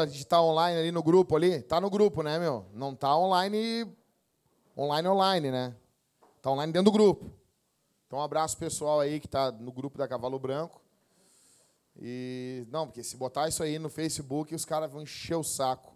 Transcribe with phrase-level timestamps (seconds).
[0.00, 1.62] já de estar online ali no grupo ali?
[1.62, 2.66] Tá no grupo, né, meu?
[2.72, 3.86] Não tá online,
[4.76, 5.74] online, online, né?
[6.40, 7.30] Tá online dentro do grupo.
[8.06, 10.80] Então, um abraço pessoal aí que tá no grupo da Cavalo Branco.
[12.00, 15.92] E não, porque se botar isso aí no Facebook, os caras vão encher o saco.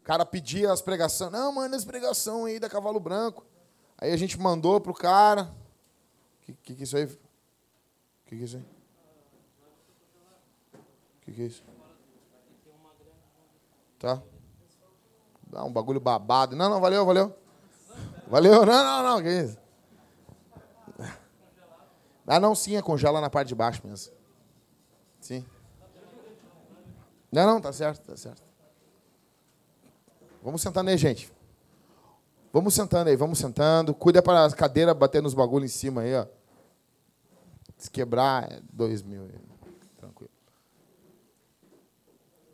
[0.00, 1.30] O cara pedia as pregações.
[1.30, 3.46] Não, manda as pregações aí da Cavalo Branco.
[3.98, 5.50] Aí a gente mandou pro cara.
[6.42, 7.06] Que, que, que é isso aí?
[8.26, 8.64] Que, que é isso aí?
[11.22, 11.75] Que, que é isso?
[13.98, 14.22] Tá?
[15.46, 16.54] Dá um bagulho babado.
[16.56, 17.34] Não, não, valeu, valeu.
[18.28, 19.58] Valeu, não, não, não, que isso?
[22.26, 24.12] Ah, não, sim, é congela na parte de baixo mesmo.
[25.20, 25.44] Sim.
[27.30, 28.42] Não, não, tá certo, tá certo.
[30.42, 31.32] Vamos sentando aí, gente.
[32.52, 33.94] Vamos sentando aí, vamos sentando.
[33.94, 36.26] Cuida para a cadeira bater nos bagulhos em cima aí, ó.
[37.76, 39.28] Se quebrar, é dois mil.
[39.96, 40.30] Tranquilo.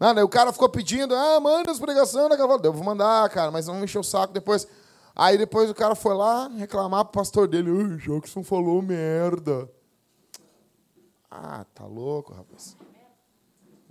[0.03, 2.61] Não, o cara ficou pedindo, ah, manda as pregações da cavalo.
[2.65, 4.67] Eu vou mandar, cara, mas não encher o saco depois.
[5.15, 9.71] Aí depois o cara foi lá reclamar pro pastor dele, o Jackson falou merda.
[11.31, 12.77] Ah, tá louco, rapaz.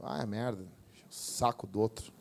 [0.04, 0.66] Ah, é merda.
[1.10, 2.12] Saco do outro.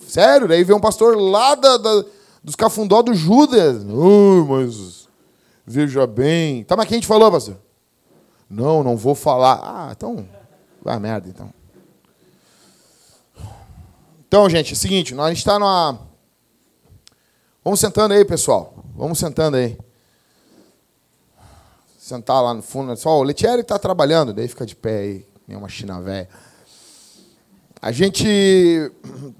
[0.00, 2.04] Sério, daí vem um pastor lá da, da
[2.42, 3.84] dos cafundó do Judas.
[3.84, 5.06] Oh, mas
[5.66, 6.64] veja bem.
[6.64, 7.58] Tá, mas quem te falou, pastor?
[8.48, 9.60] Não, não vou falar.
[9.62, 10.26] Ah, então.
[10.80, 11.57] Vai merda, então.
[14.28, 15.98] Então, gente, é o seguinte, nós, está numa.
[17.64, 18.84] Vamos sentando aí, pessoal.
[18.94, 19.76] Vamos sentando aí
[22.08, 22.96] sentar lá no fundo.
[22.96, 26.28] Só o Letieri está trabalhando, daí fica de pé aí, nem uma china velha.
[27.80, 28.90] A gente.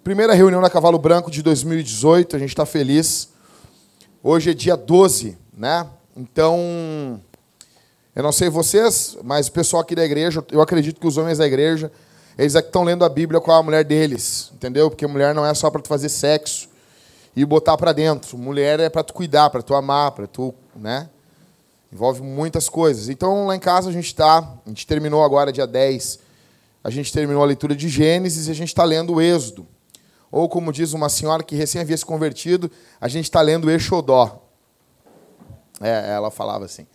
[0.04, 3.30] Primeira reunião na Cavalo Branco de 2018, a gente está feliz.
[4.22, 5.86] Hoje é dia 12, né?
[6.16, 7.20] Então.
[8.14, 11.38] Eu não sei vocês, mas o pessoal aqui da igreja, eu acredito que os homens
[11.38, 11.90] da igreja,
[12.38, 14.88] eles é que estão lendo a Bíblia com a mulher deles, entendeu?
[14.88, 16.68] Porque mulher não é só para tu fazer sexo
[17.34, 18.38] e botar para dentro.
[18.38, 21.10] Mulher é para tu cuidar, para tu amar, para tu, né?
[21.92, 23.08] Envolve muitas coisas.
[23.08, 26.20] Então, lá em casa a gente está, a gente terminou agora, dia 10,
[26.84, 29.66] a gente terminou a leitura de Gênesis e a gente está lendo o Êxodo.
[30.30, 34.44] Ou, como diz uma senhora que recém havia se convertido, a gente está lendo Exodó.
[35.80, 36.86] É, ela falava assim.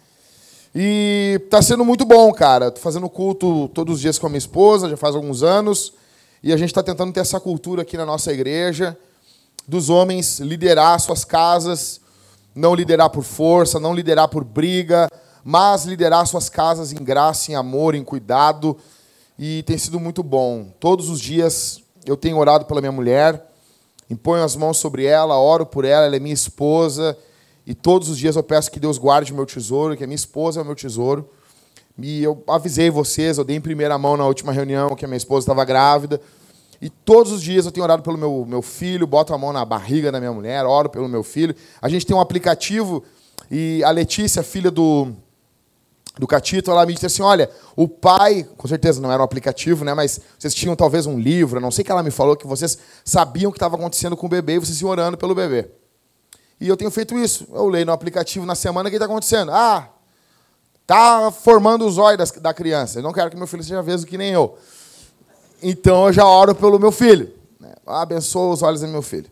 [0.76, 2.68] E está sendo muito bom, cara.
[2.68, 5.94] Estou fazendo culto todos os dias com a minha esposa, já faz alguns anos.
[6.42, 8.98] E a gente está tentando ter essa cultura aqui na nossa igreja,
[9.68, 12.02] dos homens liderar suas casas
[12.56, 15.10] não liderar por força, não liderar por briga,
[15.44, 18.78] mas liderar suas casas em graça, em amor, em cuidado.
[19.38, 20.72] E tem sido muito bom.
[20.80, 23.50] Todos os dias eu tenho orado pela minha mulher,
[24.10, 27.18] imponho as mãos sobre ela, oro por ela, ela é minha esposa.
[27.66, 30.16] E todos os dias eu peço que Deus guarde o meu tesouro, que a minha
[30.16, 31.30] esposa é o meu tesouro.
[31.98, 35.18] E eu avisei vocês, eu dei em primeira mão na última reunião que a minha
[35.18, 36.20] esposa estava grávida.
[36.82, 39.64] E todos os dias eu tenho orado pelo meu, meu filho, boto a mão na
[39.64, 41.56] barriga da minha mulher, oro pelo meu filho.
[41.82, 43.04] A gente tem um aplicativo
[43.50, 45.14] e a Letícia, filha do,
[46.18, 49.86] do Catito, ela me disse assim: olha, o pai, com certeza não era um aplicativo,
[49.86, 49.94] né?
[49.94, 53.50] Mas vocês tinham talvez um livro, não sei que ela me falou, que vocês sabiam
[53.50, 55.70] o que estava acontecendo com o bebê e vocês iam orando pelo bebê.
[56.64, 57.46] E eu tenho feito isso.
[57.52, 59.52] Eu leio no aplicativo na semana o que está acontecendo.
[59.52, 59.90] Ah,
[60.88, 63.00] tá formando os olhos da criança.
[63.00, 64.58] Eu não quero que meu filho seja veso que nem eu.
[65.62, 67.34] Então eu já oro pelo meu filho.
[67.60, 67.74] Né?
[67.86, 69.30] Abençoa os olhos do meu filho.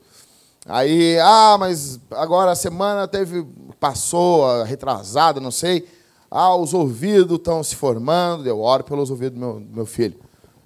[0.66, 3.48] Aí, ah, mas agora a semana teve.
[3.80, 5.88] Passou, retrasada, não sei.
[6.30, 8.46] Ah, os ouvidos estão se formando.
[8.46, 10.20] Eu oro pelos ouvidos do meu, do meu filho.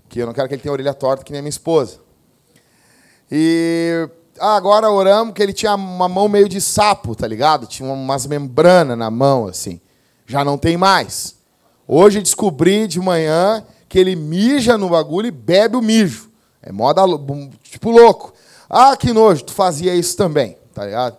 [0.10, 2.00] Que eu não quero que ele tenha orelha torta que nem a minha esposa.
[3.32, 4.10] E
[4.40, 7.68] ah, agora oramos que ele tinha uma mão meio de sapo, tá ligado?
[7.68, 9.80] Tinha umas membranas na mão, assim.
[10.26, 11.36] Já não tem mais.
[11.88, 16.30] Hoje descobri de manhã que ele mija no bagulho e bebe o mijo.
[16.62, 17.02] É moda,
[17.64, 18.34] tipo, louco.
[18.70, 21.18] Ah, que nojo, tu fazia isso também, tá ligado?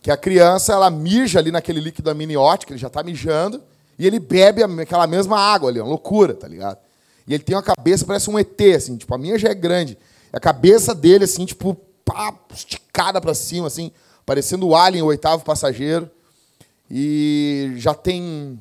[0.00, 3.60] Que a criança, ela mija ali naquele líquido amniótico, ele já tá mijando,
[3.98, 6.78] e ele bebe aquela mesma água ali, uma loucura, tá ligado?
[7.26, 9.98] E ele tem uma cabeça, parece um ET, assim, tipo, a minha já é grande.
[10.32, 11.76] A cabeça dele, assim, tipo,
[12.08, 13.92] pá, esticada para cima, assim,
[14.24, 16.10] parecendo o Alien, o oitavo passageiro.
[16.90, 18.58] E já tem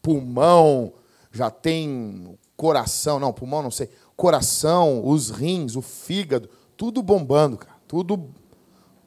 [0.00, 0.92] pulmão,
[1.32, 7.74] já tem coração, não, pulmão não sei, coração, os rins, o fígado, tudo bombando, cara,
[7.88, 8.30] tudo,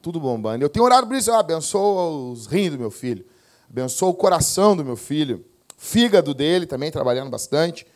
[0.01, 0.65] tudo bombando.
[0.65, 3.25] Eu tenho orado por isso, eu abençoo os rins do meu filho,
[3.69, 5.45] abençoo o coração do meu filho,
[5.77, 7.87] fígado dele também, trabalhando bastante.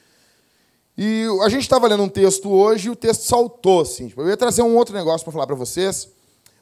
[0.97, 4.07] E a gente estava lendo um texto hoje e o texto saltou, assim.
[4.07, 6.09] Tipo, eu ia trazer um outro negócio para falar para vocês,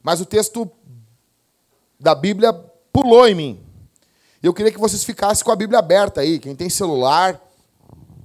[0.02, 0.70] mas o texto
[2.00, 2.52] da Bíblia
[2.92, 3.64] pulou em mim.
[4.42, 6.40] Eu queria que vocês ficassem com a Bíblia aberta aí.
[6.40, 7.40] Quem tem celular,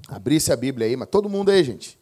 [0.09, 1.99] Abrisse a Bíblia aí, mas todo mundo aí, gente.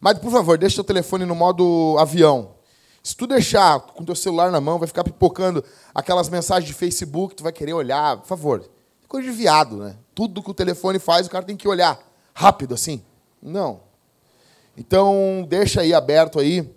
[0.00, 2.54] Mas, por favor, deixa o telefone no modo avião.
[3.02, 7.34] Se tu deixar com teu celular na mão, vai ficar pipocando aquelas mensagens de Facebook,
[7.34, 8.18] tu vai querer olhar.
[8.18, 8.70] Por favor.
[9.08, 9.96] Coisa de viado, né?
[10.14, 11.98] Tudo que o telefone faz, o cara tem que olhar
[12.32, 13.02] rápido assim.
[13.42, 13.80] Não.
[14.76, 16.68] Então, deixa aí aberto aí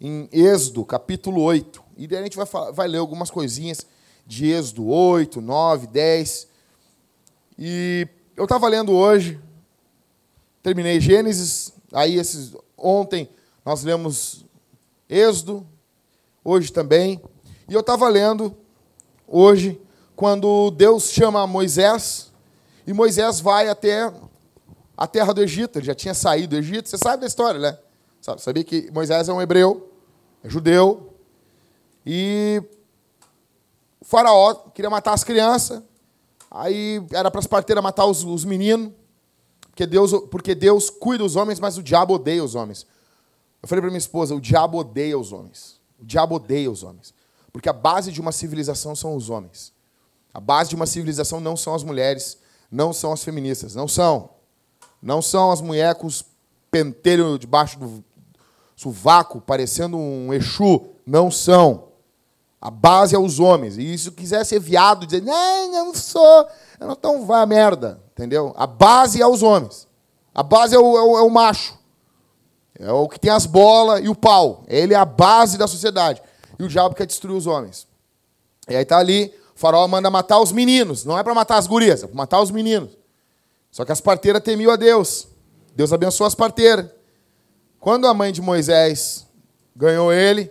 [0.00, 1.82] em Êxodo, capítulo 8.
[1.96, 3.86] E daí a gente vai, vai ler algumas coisinhas
[4.26, 6.48] de Êxodo 8, 9, 10.
[7.58, 9.40] E eu estava lendo hoje,
[10.62, 13.28] terminei Gênesis, aí esses, ontem
[13.64, 14.44] nós lemos
[15.08, 15.66] Êxodo,
[16.44, 17.20] hoje também.
[17.68, 18.54] E eu estava lendo
[19.26, 19.80] hoje,
[20.14, 22.32] quando Deus chama Moisés,
[22.86, 24.12] e Moisés vai até
[24.96, 27.78] a terra do Egito, ele já tinha saído do Egito, você sabe da história, né?
[28.38, 29.92] Sabia que Moisés é um hebreu,
[30.42, 31.14] é judeu,
[32.04, 32.62] e
[34.00, 35.82] o faraó queria matar as crianças,
[36.50, 38.92] aí era para as parteiras matar os, os meninos,
[39.76, 42.86] porque Deus, porque Deus cuida dos homens, mas o diabo odeia os homens.
[43.62, 45.78] Eu falei para minha esposa, o diabo odeia os homens.
[46.00, 47.12] O diabo odeia os homens.
[47.52, 49.72] Porque a base de uma civilização são os homens.
[50.32, 52.38] A base de uma civilização não são as mulheres,
[52.70, 54.30] não são as feministas, não são.
[55.06, 56.24] Não são as mulheres com os
[56.68, 58.04] penteiros debaixo do
[58.74, 60.84] sovaco, parecendo um Exu.
[61.06, 61.84] Não são.
[62.60, 63.78] A base é os homens.
[63.78, 66.48] E se quiser ser viado, dizer, não, não sou,
[66.80, 68.02] então vai a merda.
[68.10, 68.52] Entendeu?
[68.56, 69.86] A base é os homens.
[70.34, 71.78] A base é o, é o, é o macho.
[72.76, 74.64] É o que tem as bolas e o pau.
[74.66, 76.20] Ele é a base da sociedade.
[76.58, 77.86] E o diabo quer destruir os homens.
[78.68, 81.04] E aí tá ali, o faraó manda matar os meninos.
[81.04, 83.05] Não é para matar as gurias, é para matar os meninos.
[83.76, 85.28] Só que as parteiras temiam a Deus.
[85.74, 86.86] Deus abençoou as parteiras.
[87.78, 89.26] Quando a mãe de Moisés
[89.76, 90.50] ganhou ele,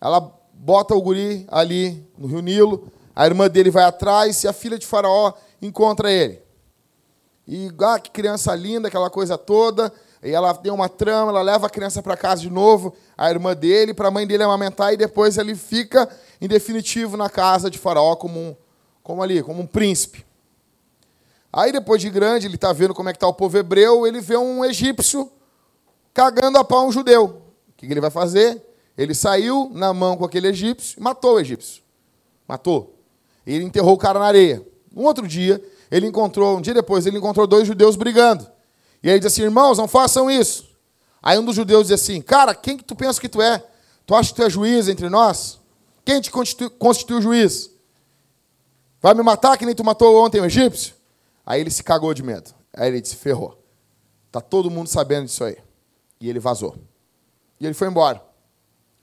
[0.00, 4.52] ela bota o guri ali no rio Nilo, a irmã dele vai atrás e a
[4.52, 5.32] filha de Faraó
[5.62, 6.42] encontra ele.
[7.46, 9.92] E ah, que criança linda, aquela coisa toda.
[10.20, 13.54] E ela tem uma trama, ela leva a criança para casa de novo, a irmã
[13.54, 16.08] dele, para a mãe dele amamentar, e depois ele fica,
[16.40, 18.56] em definitivo, na casa de Faraó como um,
[19.04, 20.25] como ali, como um príncipe.
[21.56, 24.20] Aí, depois de grande, ele está vendo como é que está o povo hebreu, ele
[24.20, 25.32] vê um egípcio
[26.12, 27.40] cagando a pau um judeu.
[27.70, 28.62] O que ele vai fazer?
[28.94, 31.82] Ele saiu na mão com aquele egípcio e matou o egípcio.
[32.46, 33.00] Matou.
[33.46, 34.62] Ele enterrou o cara na areia.
[34.94, 38.46] Um outro dia, ele encontrou, um dia depois, ele encontrou dois judeus brigando.
[39.02, 40.68] E ele diz assim: irmãos, não façam isso.
[41.22, 43.64] Aí um dos judeus diz assim: cara, quem que tu pensa que tu é?
[44.04, 45.58] Tu acha que tu é juiz entre nós?
[46.04, 47.70] Quem te constitui, constitui o juiz?
[49.00, 50.95] Vai me matar que nem tu matou ontem o egípcio?
[51.46, 52.52] Aí ele se cagou de medo.
[52.74, 53.62] Aí ele disse: ferrou.
[54.32, 55.56] Tá todo mundo sabendo disso aí.
[56.20, 56.76] E ele vazou.
[57.60, 58.20] E ele foi embora.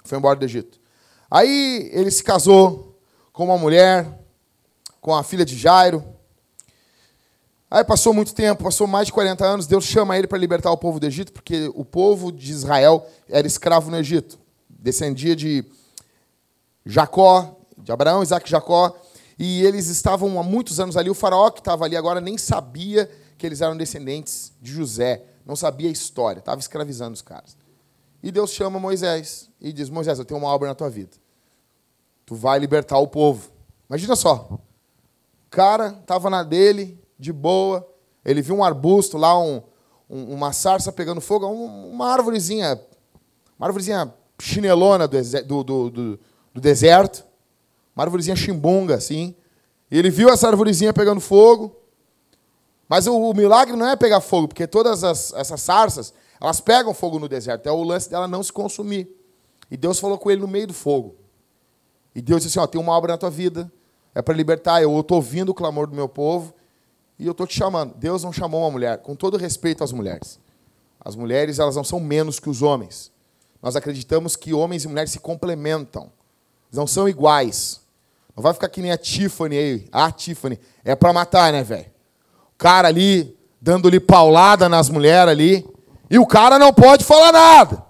[0.04, 0.80] Foi embora do Egito.
[1.32, 3.00] Aí ele se casou
[3.32, 4.20] com uma mulher,
[5.00, 6.04] com a filha de Jairo.
[7.72, 10.78] Aí passou muito tempo, passou mais de 40 anos, Deus chama ele para libertar o
[10.78, 14.38] povo do Egito, porque o povo de Israel era escravo no Egito.
[14.70, 15.66] Descendia de
[16.86, 18.96] Jacó, de Abraão, Isaac e Jacó,
[19.38, 21.10] e eles estavam há muitos anos ali.
[21.10, 25.56] O faraó que estava ali agora nem sabia que eles eram descendentes de José, não
[25.56, 27.58] sabia a história, estava escravizando os caras.
[28.22, 31.12] E Deus chama Moisés e diz: Moisés, eu tenho uma obra na tua vida.
[32.26, 33.52] Tu vai libertar o povo.
[33.90, 34.48] Imagina só.
[34.50, 34.60] O
[35.50, 37.88] cara estava na dele, de boa.
[38.24, 39.62] Ele viu um arbusto lá, um,
[40.10, 42.80] um, uma sarça pegando fogo, um, uma árvorezinha,
[43.58, 46.20] uma árvorezinha chinelona do, do, do,
[46.54, 47.26] do, deserto,
[47.96, 49.36] uma árvorezinha chimbunga, assim.
[49.90, 51.76] E ele viu essa árvorezinha pegando fogo.
[52.90, 56.94] Mas o, o milagre não é pegar fogo, porque todas as, essas sarças, elas pegam
[56.94, 57.68] fogo no deserto.
[57.68, 59.10] É o lance dela não se consumir.
[59.70, 61.16] E Deus falou com ele no meio do fogo.
[62.14, 63.72] E Deus disse assim: ó, tem uma obra na tua vida,
[64.14, 64.82] é para libertar.
[64.82, 66.54] Eu estou ouvindo o clamor do meu povo
[67.18, 67.96] e eu estou te chamando.
[67.96, 70.40] Deus não chamou uma mulher, com todo respeito às mulheres.
[71.00, 73.12] As mulheres elas não são menos que os homens.
[73.62, 76.12] Nós acreditamos que homens e mulheres se complementam.
[76.72, 77.82] Não são iguais.
[78.36, 79.88] Não vai ficar que nem a Tiffany aí.
[79.92, 80.60] A Tiffany.
[80.84, 81.92] É para matar, né, velho?
[82.54, 85.68] O cara ali, dando-lhe paulada nas mulheres ali.
[86.10, 87.84] E o cara não pode falar nada.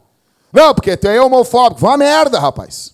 [0.51, 1.81] Não, porque tu é homofóbico.
[1.81, 2.93] Vá merda, rapaz.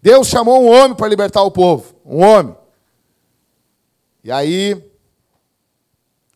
[0.00, 1.94] Deus chamou um homem para libertar o povo.
[2.04, 2.56] Um homem.
[4.22, 4.82] E aí,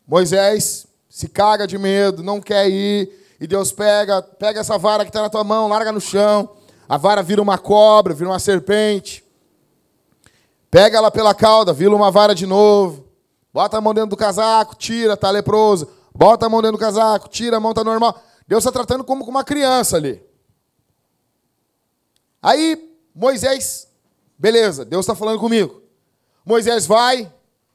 [0.07, 5.11] Moisés se caga de medo, não quer ir, e Deus pega, pega essa vara que
[5.11, 6.49] está na tua mão, larga no chão,
[6.89, 9.22] a vara vira uma cobra, vira uma serpente,
[10.73, 13.07] pega ela pela cauda, vira uma vara de novo,
[13.53, 17.29] bota a mão dentro do casaco, tira, tá leproso, bota a mão dentro do casaco,
[17.29, 18.19] tira, a mão tá normal.
[18.49, 20.25] Deus está tratando como com uma criança ali.
[22.41, 23.87] Aí, Moisés,
[24.39, 25.83] beleza, Deus está falando comigo.
[26.43, 27.31] Moisés vai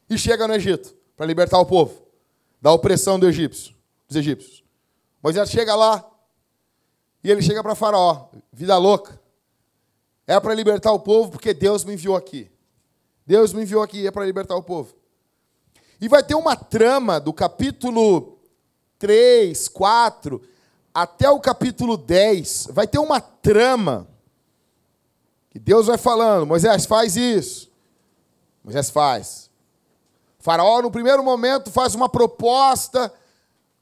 [0.10, 2.01] e chega no Egito para libertar o povo
[2.60, 3.75] da opressão do egípcio,
[4.08, 4.63] dos egípcios.
[5.22, 6.04] Moisés chega lá
[7.24, 9.22] e ele chega para Faraó, vida louca.
[10.25, 12.57] É para libertar o povo porque Deus me enviou aqui.
[13.27, 14.96] Deus me enviou aqui é para libertar o povo.
[16.00, 18.39] E vai ter uma trama do capítulo
[18.98, 20.41] 3, 4
[20.93, 22.69] até o capítulo 10.
[22.72, 24.07] Vai ter uma trama
[25.50, 27.69] que Deus vai falando: Moisés, faz isso.
[28.63, 29.50] Moisés faz.
[30.39, 33.13] faraó, no primeiro momento, faz uma proposta,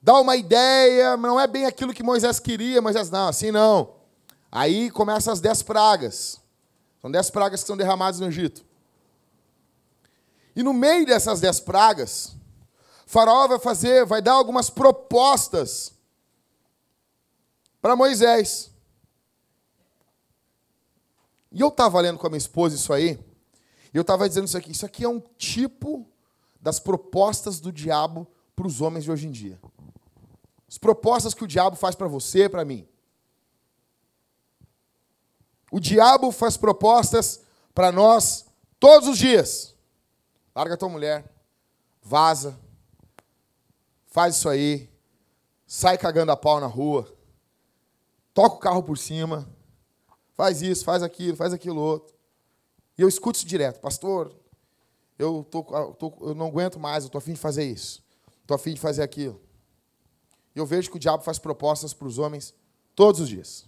[0.02, 2.82] dá uma ideia, não é bem aquilo que Moisés queria.
[2.82, 3.94] Moisés, não, assim não.
[4.52, 6.42] Aí começam as dez pragas.
[7.00, 8.66] São dez pragas que são derramadas no Egito.
[10.56, 12.36] E no meio dessas dez pragas,
[13.06, 15.94] Faraó vai fazer, vai dar algumas propostas
[17.82, 18.72] para Moisés.
[21.52, 23.20] E eu estava lendo com a minha esposa isso aí,
[23.94, 24.72] e eu estava dizendo isso aqui.
[24.72, 26.08] Isso aqui é um tipo
[26.60, 29.60] das propostas do diabo para os homens de hoje em dia.
[30.68, 32.88] As propostas que o diabo faz para você, para mim.
[35.72, 37.42] O diabo faz propostas
[37.74, 38.46] para nós
[38.80, 39.75] todos os dias.
[40.56, 41.26] Larga tua mulher,
[42.02, 42.58] vaza,
[44.08, 44.90] faz isso aí,
[45.68, 47.14] sai cagando a pau na rua,
[48.34, 49.46] toca o carro por cima,
[50.34, 52.16] faz isso, faz aquilo, faz aquilo outro.
[52.98, 54.34] E eu escuto isso direto, pastor,
[55.20, 58.02] eu, tô, tô, eu não aguento mais, eu estou afim de fazer isso,
[58.42, 59.42] estou afim de fazer aquilo.
[60.56, 62.54] E eu vejo que o diabo faz propostas para os homens
[62.96, 63.66] todos os dias.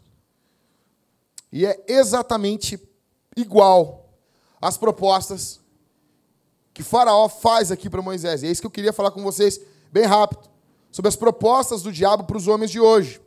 [1.52, 2.80] E é exatamente
[3.36, 4.10] igual
[4.62, 5.60] às propostas
[6.78, 8.44] que Faraó faz aqui para Moisés.
[8.44, 9.60] E é isso que eu queria falar com vocês
[9.92, 10.48] bem rápido,
[10.92, 13.20] sobre as propostas do diabo para os homens de hoje.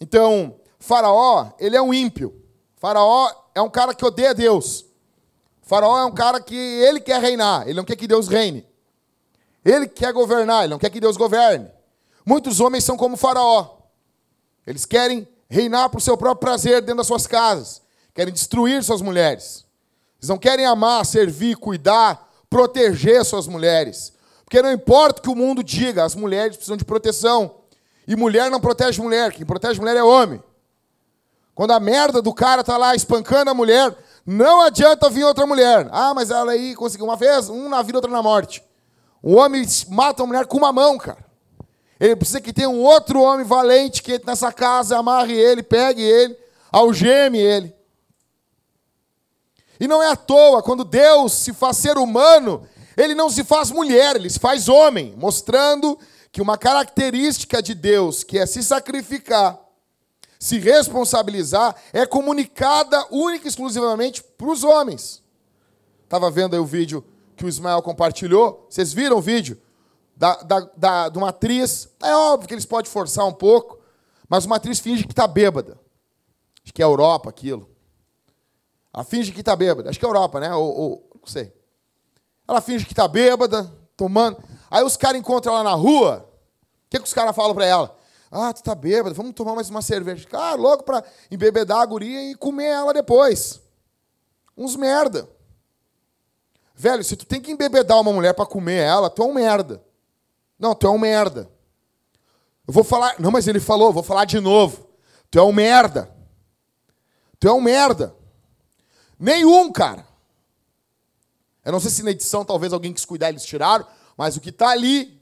[0.00, 2.34] Então, Faraó, ele é um ímpio.
[2.76, 4.86] Faraó é um cara que odeia Deus.
[5.60, 8.66] Faraó é um cara que ele quer reinar, ele não quer que Deus reine.
[9.62, 11.70] Ele quer governar, ele não quer que Deus governe.
[12.24, 13.80] Muitos homens são como Faraó.
[14.66, 17.82] Eles querem reinar por seu próprio prazer dentro das suas casas,
[18.14, 19.63] querem destruir suas mulheres.
[20.24, 24.10] Eles não querem amar, servir, cuidar, proteger suas mulheres.
[24.42, 27.56] Porque não importa o que o mundo diga, as mulheres precisam de proteção.
[28.08, 30.42] E mulher não protege mulher, quem protege mulher é homem.
[31.54, 35.90] Quando a merda do cara está lá espancando a mulher, não adianta vir outra mulher.
[35.92, 38.64] Ah, mas ela aí conseguiu uma vez, um na vida, outra na morte.
[39.22, 41.22] O homem mata a mulher com uma mão, cara.
[42.00, 46.00] Ele precisa que tenha um outro homem valente que entre nessa casa, amarre ele, pegue
[46.00, 46.34] ele,
[46.72, 47.83] algeme ele.
[49.78, 52.66] E não é à toa, quando Deus se faz ser humano,
[52.96, 55.98] ele não se faz mulher, ele se faz homem, mostrando
[56.30, 59.58] que uma característica de Deus, que é se sacrificar,
[60.38, 65.22] se responsabilizar, é comunicada única e exclusivamente para os homens.
[66.04, 67.04] Estava vendo aí o vídeo
[67.36, 69.60] que o Ismael compartilhou, vocês viram o vídeo?
[70.16, 73.80] Da, da, da, de uma atriz, é óbvio que eles podem forçar um pouco,
[74.28, 75.78] mas uma atriz finge que está bêbada.
[76.62, 77.73] Acho que é Europa aquilo.
[78.94, 79.90] Ela finge que está bêbada.
[79.90, 80.54] Acho que é Europa, né?
[80.54, 81.52] Ou, ou, não sei.
[82.46, 84.38] Ela finge que está bêbada, tomando.
[84.70, 86.30] Aí os caras encontram ela na rua.
[86.86, 87.98] O que, que os caras falam para ela?
[88.30, 90.28] Ah, tu tá bêbada, vamos tomar mais uma cerveja.
[90.28, 93.60] Cara, logo para embebedar a guria e comer ela depois.
[94.56, 95.28] Uns merda.
[96.76, 99.82] Velho, se tu tem que embebedar uma mulher para comer ela, tu é um merda.
[100.56, 101.50] Não, tu é um merda.
[102.66, 103.16] Eu vou falar.
[103.18, 104.88] Não, mas ele falou, vou falar de novo.
[105.30, 106.12] Tu é um merda.
[107.40, 108.14] Tu é um merda.
[109.18, 110.06] Nenhum, cara.
[111.64, 114.50] Eu não sei se na edição talvez alguém quis cuidar eles tiraram, mas o que
[114.50, 115.20] está ali.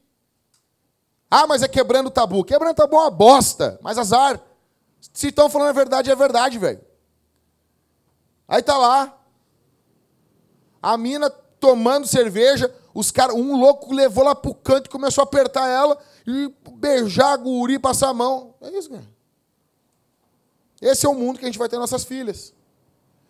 [1.30, 2.44] Ah, mas é quebrando tabu.
[2.44, 4.40] Quebrando tabu é uma bosta, mas azar.
[5.12, 6.80] Se estão falando a verdade, é verdade, velho.
[8.46, 9.18] Aí tá lá.
[10.82, 15.24] A mina tomando cerveja, os cara, um louco levou lá pro canto e começou a
[15.24, 15.96] apertar ela
[16.26, 18.54] e beijar a guri, passar a mão.
[18.60, 19.06] É isso, cara.
[20.80, 22.52] Esse é o mundo que a gente vai ter nossas filhas.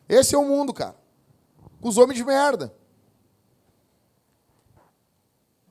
[0.09, 0.97] Esse é o mundo, cara.
[1.81, 2.73] Os homens de merda.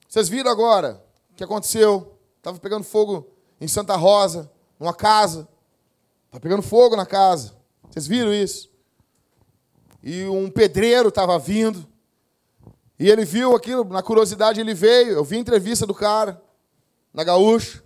[0.08, 2.18] Vocês viram agora o que aconteceu?
[2.38, 3.28] Estava pegando fogo
[3.60, 5.48] em Santa Rosa, numa casa.
[6.30, 7.56] Tá pegando fogo na casa.
[7.90, 8.70] Vocês viram isso?
[10.04, 11.88] E um pedreiro estava vindo.
[13.00, 15.12] E ele viu aquilo, na curiosidade ele veio.
[15.12, 16.42] Eu vi a entrevista do cara,
[17.14, 17.84] na gaúcha.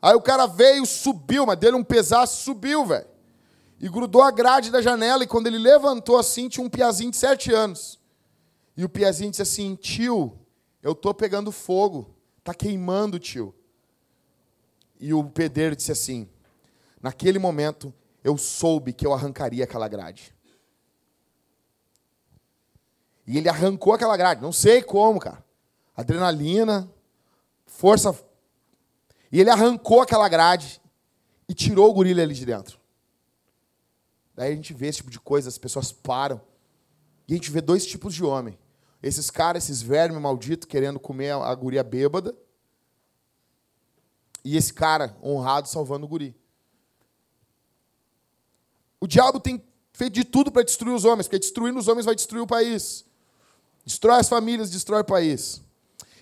[0.00, 3.13] Aí o cara veio, subiu, mas dele um pesaço, subiu, velho
[3.84, 5.24] e grudou a grade da janela.
[5.24, 8.00] E quando ele levantou assim, tinha um piazinho de sete anos.
[8.74, 10.38] E o piazinho disse assim: Tio,
[10.82, 13.54] eu tô pegando fogo, tá queimando, tio.
[14.98, 16.26] E o pedreiro disse assim:
[17.02, 17.92] Naquele momento,
[18.24, 20.34] eu soube que eu arrancaria aquela grade.
[23.26, 25.44] E ele arrancou aquela grade, não sei como, cara.
[25.94, 26.90] Adrenalina,
[27.66, 28.18] força.
[29.30, 30.80] E ele arrancou aquela grade
[31.46, 32.82] e tirou o gorila ali de dentro.
[34.34, 36.40] Daí a gente vê esse tipo de coisa, as pessoas param.
[37.28, 38.58] E a gente vê dois tipos de homem.
[39.02, 42.34] Esses caras, esses vermes malditos, querendo comer a guria bêbada.
[44.44, 46.36] E esse cara honrado salvando o guri.
[49.00, 49.62] O diabo tem
[49.92, 53.04] feito de tudo para destruir os homens, porque destruindo os homens vai destruir o país.
[53.84, 55.62] Destrói as famílias, destrói o país.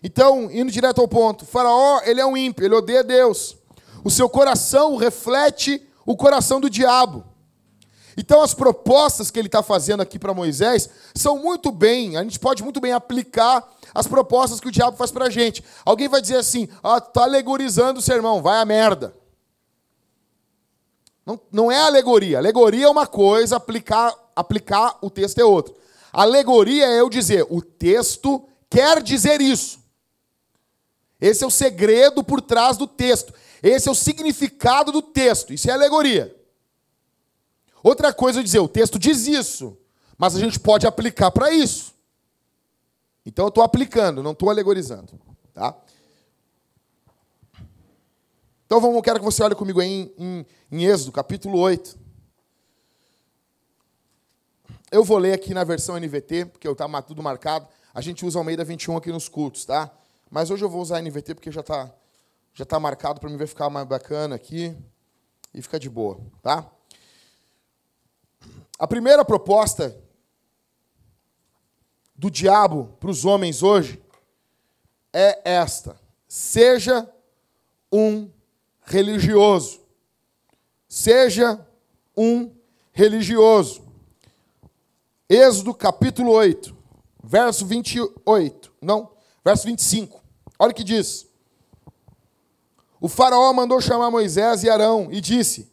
[0.02, 3.57] Então, indo direto ao ponto, Faraó, ele é um ímpio, ele odeia Deus.
[4.04, 7.25] O seu coração reflete o coração do diabo.
[8.16, 12.38] Então, as propostas que ele está fazendo aqui para Moisés são muito bem, a gente
[12.38, 15.64] pode muito bem aplicar as propostas que o diabo faz para a gente.
[15.85, 19.14] Alguém vai dizer assim: ah, está alegorizando o sermão, vai a merda.
[21.25, 22.38] Não, não é alegoria.
[22.38, 25.75] Alegoria é uma coisa, aplicar, aplicar o texto é outra.
[26.12, 29.81] Alegoria é eu dizer, o texto quer dizer isso.
[31.21, 33.33] Esse é o segredo por trás do texto.
[33.62, 35.52] Esse é o significado do texto.
[35.54, 36.35] Isso é alegoria.
[37.82, 39.76] Outra coisa é dizer, o texto diz isso,
[40.16, 41.92] mas a gente pode aplicar para isso.
[43.24, 45.18] Então eu estou aplicando, não estou alegorizando.
[45.52, 45.76] Tá?
[48.66, 51.98] Então vamos, quero que você olhe comigo aí em, em, em Êxodo, capítulo 8.
[54.90, 57.66] Eu vou ler aqui na versão NVT, porque está tudo marcado.
[57.94, 59.90] A gente usa Almeida 21 aqui nos cultos, tá?
[60.30, 61.92] Mas hoje eu vou usar NVT porque já está
[62.54, 64.76] já tá marcado para mim ver ficar mais bacana aqui
[65.54, 66.70] e fica de boa, tá?
[68.82, 69.96] A primeira proposta
[72.16, 74.02] do diabo para os homens hoje
[75.12, 75.96] é esta:
[76.26, 77.08] seja
[77.92, 78.28] um
[78.80, 79.82] religioso.
[80.88, 81.64] Seja
[82.16, 82.50] um
[82.90, 83.84] religioso.
[85.28, 86.76] Êxodo capítulo 8,
[87.22, 88.72] verso 28.
[88.83, 89.12] Não,
[89.44, 90.20] verso 25.
[90.59, 91.28] Olha o que diz.
[93.00, 95.70] O faraó mandou chamar Moisés e Arão e disse: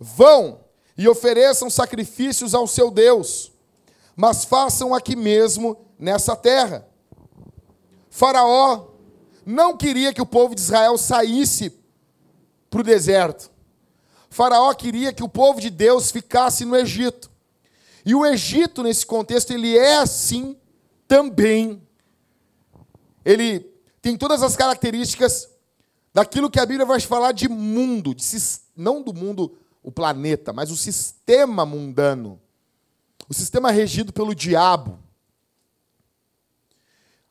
[0.00, 0.66] Vão
[0.98, 3.52] e ofereçam sacrifícios ao seu Deus,
[4.16, 6.88] mas façam aqui mesmo nessa terra.
[8.10, 8.88] Faraó
[9.46, 11.72] não queria que o povo de Israel saísse
[12.68, 13.48] para o deserto.
[14.28, 17.30] Faraó queria que o povo de Deus ficasse no Egito.
[18.04, 20.56] E o Egito, nesse contexto, ele é assim
[21.06, 21.80] também.
[23.24, 23.60] Ele
[24.02, 25.48] tem todas as características
[26.12, 28.24] daquilo que a Bíblia vai falar de mundo, de,
[28.76, 29.56] não do mundo,
[29.88, 32.38] o planeta, mas o sistema mundano.
[33.26, 34.98] O sistema regido pelo diabo.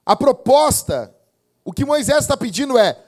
[0.03, 1.15] A proposta,
[1.63, 2.99] o que Moisés está pedindo é: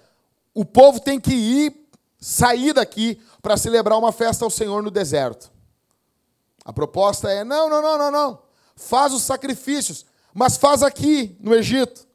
[0.54, 5.52] o povo tem que ir, sair daqui para celebrar uma festa ao Senhor no deserto.
[6.64, 8.44] A proposta é: não, não, não, não, não.
[8.76, 12.08] Faz os sacrifícios, mas faz aqui no Egito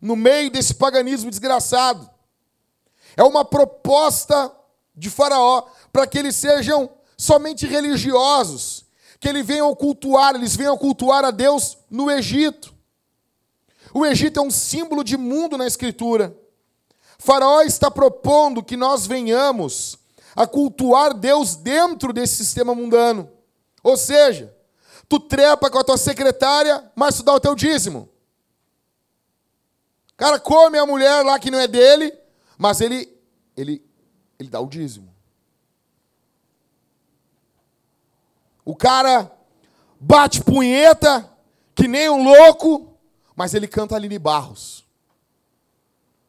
[0.00, 2.08] no meio desse paganismo desgraçado.
[3.14, 4.50] É uma proposta
[4.98, 8.84] de Faraó para que eles sejam somente religiosos,
[9.18, 12.74] que eles venham cultuar, eles venham cultuar a Deus no Egito.
[13.92, 16.36] O Egito é um símbolo de mundo na Escritura.
[17.18, 19.98] Faraó está propondo que nós venhamos
[20.36, 23.28] a cultuar Deus dentro desse sistema mundano.
[23.82, 24.54] Ou seja,
[25.08, 28.08] tu trepa com a tua secretária, mas tu dá o teu dízimo
[30.18, 32.12] cara come a mulher lá que não é dele,
[32.58, 33.08] mas ele,
[33.56, 33.80] ele,
[34.36, 35.14] ele dá o dízimo.
[38.68, 39.32] O cara
[39.98, 41.26] bate punheta
[41.74, 42.98] que nem um louco,
[43.34, 44.84] mas ele canta Aline Barros.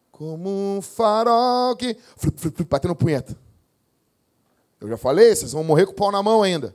[0.10, 1.98] Como um farol que.
[2.16, 3.38] Flup, flup, flup, batendo punheta.
[4.80, 6.74] Eu já falei, vocês vão morrer com o pau na mão ainda.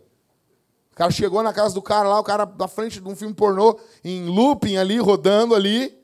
[0.92, 3.32] O cara chegou na casa do cara lá, o cara na frente de um filme
[3.32, 5.98] pornô, em looping ali, rodando ali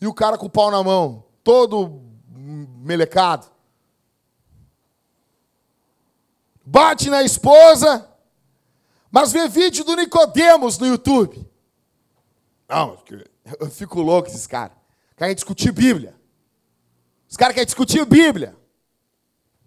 [0.00, 3.46] e o cara com o pau na mão, todo melecado.
[6.66, 8.09] Bate na esposa,
[9.10, 11.48] mas vê vídeo do Nicodemos no YouTube.
[12.68, 12.96] Não,
[13.58, 14.76] eu fico louco esses caras.
[15.16, 16.14] Querem discutir Bíblia.
[17.28, 18.56] Os caras querem discutir Bíblia.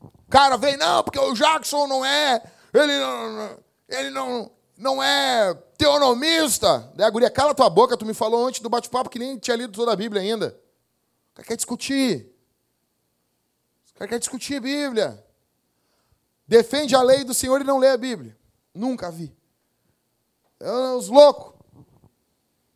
[0.02, 2.42] O cara vem, não, porque o Jackson não é.
[2.74, 6.92] Ele não, ele não, não é teonomista.
[6.96, 9.58] Daí a guria, cala tua boca, tu me falou antes do bate-papo que nem tinha
[9.58, 10.58] lido toda a Bíblia ainda.
[11.32, 12.34] O cara quer discutir.
[13.92, 15.24] O cara quer discutir Bíblia.
[16.48, 18.38] Defende a lei do Senhor e não lê a Bíblia.
[18.74, 19.36] Nunca vi.
[20.60, 21.54] É os loucos.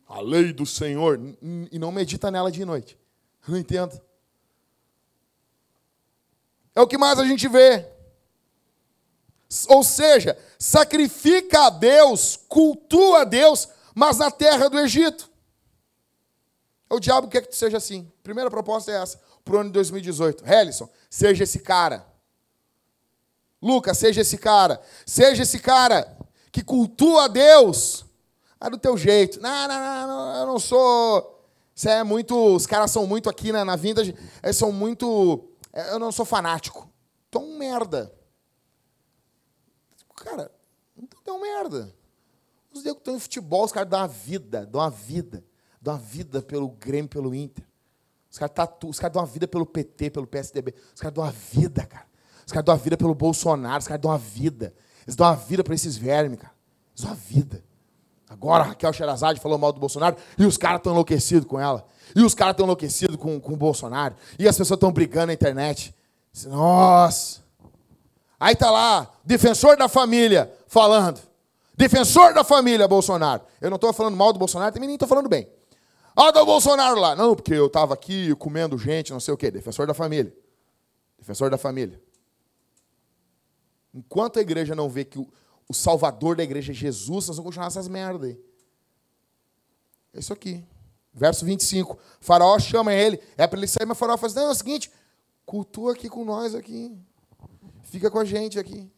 [0.06, 1.18] A lei do Senhor.
[1.70, 2.98] E não medita nela de noite.
[3.46, 4.00] Não entendo.
[6.74, 7.86] É o que mais a gente vê.
[9.68, 15.30] Ou seja, sacrifica a Deus, cultua a Deus, mas na terra do Egito.
[16.90, 18.10] O diabo quer que tu seja assim.
[18.22, 19.20] Primeira proposta é essa.
[19.44, 20.44] pro ano de 2018.
[20.46, 22.06] Helison, seja esse cara.
[23.60, 24.80] Lucas, seja esse cara.
[25.04, 26.16] Seja esse cara
[26.52, 28.04] que cultua a Deus.
[28.60, 29.40] Ah, do teu jeito.
[29.40, 31.44] Não, não, não, não eu não sou.
[31.74, 32.34] Isso é muito.
[32.54, 34.14] Os caras são muito aqui na, na vintage.
[34.42, 35.48] Eles são muito.
[35.72, 36.88] É, eu não sou fanático.
[37.32, 38.12] É um merda.
[40.16, 40.50] Cara,
[40.96, 41.94] então um merda.
[42.72, 45.44] Os negros estão em futebol, os caras dão uma vida, dão uma vida.
[45.80, 47.64] Dão uma vida pelo Grêmio, pelo Inter.
[48.30, 50.74] Os caras os caras dão uma vida pelo PT, pelo PSDB.
[50.94, 52.06] Os caras dão uma vida, cara.
[52.48, 54.72] Os caras dão uma vida pelo Bolsonaro, os caras dão uma vida.
[55.06, 56.54] Eles dão uma vida para esses vermes, cara.
[56.94, 57.62] Eles dão uma vida.
[58.26, 61.86] Agora a Raquel Sherazade falou mal do Bolsonaro e os caras estão enlouquecidos com ela.
[62.16, 64.14] E os caras estão enlouquecidos com, com o Bolsonaro.
[64.38, 65.94] E as pessoas estão brigando na internet.
[66.46, 67.42] Nossa.
[68.40, 71.20] Aí tá lá, defensor da família, falando.
[71.76, 73.42] Defensor da família, Bolsonaro.
[73.60, 75.46] Eu não estou falando mal do Bolsonaro, também nem estou falando bem.
[76.16, 77.14] Olha o Bolsonaro lá.
[77.14, 79.50] Não, porque eu estava aqui comendo gente, não sei o quê.
[79.50, 80.32] Defensor da família.
[81.18, 82.07] Defensor da família.
[83.98, 85.28] Enquanto a igreja não vê que o,
[85.68, 88.40] o salvador da igreja é Jesus, nós vamos continuar essas merdas aí.
[90.12, 90.64] É isso aqui.
[91.12, 91.98] Verso 25.
[92.20, 93.20] faraó chama ele.
[93.36, 94.90] É para ele sair, mas o faraó fala assim, não, é o seguinte,
[95.44, 96.96] cultua aqui com nós aqui.
[97.82, 98.90] Fica com a gente aqui.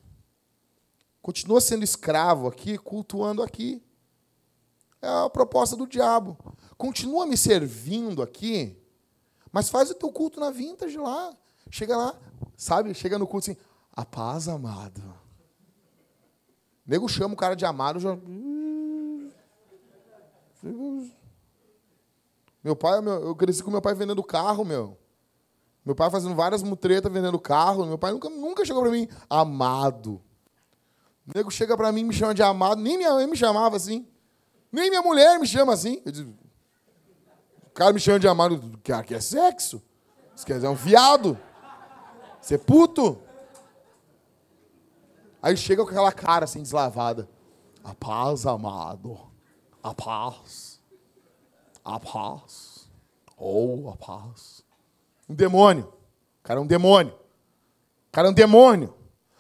[1.23, 3.83] Continua sendo escravo aqui, cultuando aqui.
[5.03, 6.37] É a proposta do diabo
[6.81, 8.75] continua me servindo aqui,
[9.53, 11.31] mas faz o teu culto na vintage lá.
[11.71, 12.19] Chega lá,
[12.57, 12.95] sabe?
[12.95, 13.61] Chega no culto assim,
[14.01, 15.01] a paz, amado.
[16.87, 18.17] O nego chama o cara de amado, já...
[22.63, 24.99] Meu pai, eu cresci com meu pai vendendo carro, meu.
[25.85, 27.87] Meu pai fazendo várias mutretas vendendo carro.
[27.87, 30.23] Meu pai nunca, nunca chegou para mim, amado.
[31.27, 32.81] O nego chega para mim e me chama de amado.
[32.83, 34.07] Nem minha mãe me chamava assim.
[34.71, 36.03] Nem minha mulher me chama assim.
[36.05, 36.35] Eu digo,
[37.67, 39.83] o cara me chama de amado, que que é sexo.
[40.35, 41.39] Você quer dizer, é um viado.
[42.41, 43.21] Você é puto.
[45.43, 47.29] Aí chega com aquela cara assim, deslavada.
[47.83, 49.19] A paz, amado.
[49.83, 50.81] A paz.
[51.85, 52.91] A paz.
[53.37, 54.63] Oh, a paz.
[55.29, 55.85] Um demônio.
[55.85, 57.15] O cara é um demônio.
[58.09, 58.95] O cara é um demônio.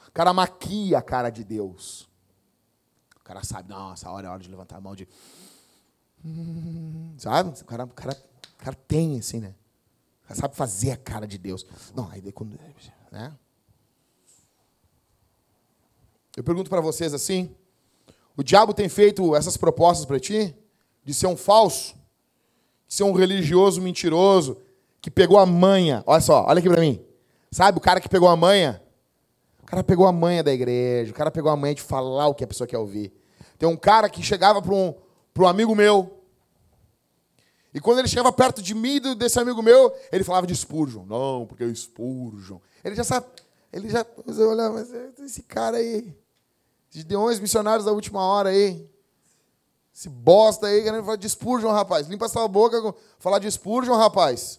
[0.08, 2.08] O cara maquia a cara de Deus.
[3.16, 5.06] O cara sabe, não, essa hora é hora de levantar a mão de.
[7.18, 7.60] Sabe?
[7.60, 9.54] O cara, o, cara, o cara tem, assim, né?
[10.24, 11.66] O cara sabe fazer a cara de Deus.
[11.94, 12.58] Não, aí quando.
[13.12, 13.36] Né?
[16.36, 17.54] Eu pergunto para vocês assim:
[18.36, 20.54] o diabo tem feito essas propostas para ti?
[21.04, 21.94] De ser um falso?
[22.86, 24.58] De ser um religioso mentiroso?
[25.00, 26.02] Que pegou a manha.
[26.06, 27.04] Olha só, olha aqui para mim.
[27.50, 28.82] Sabe o cara que pegou a manha?
[29.62, 31.10] O cara pegou a manha da igreja.
[31.10, 33.12] O cara pegou a manha de falar o que a pessoa quer ouvir.
[33.58, 34.94] Tem um cara que chegava para um,
[35.38, 36.18] um amigo meu.
[37.72, 41.04] E quando ele chegava perto de mim, desse amigo meu, ele falava de Spurgeon.
[41.06, 42.58] Não, porque é Spurgeon.
[42.84, 43.26] Ele já sabe,
[43.72, 46.16] ele já, olha, mas esse cara aí,
[46.90, 48.90] Gideões missionários da última hora aí,
[49.94, 52.08] esse bosta aí querendo falar de Spurgeon, rapaz.
[52.08, 54.58] Limpa essa boca, falar de Spurgeon, rapaz.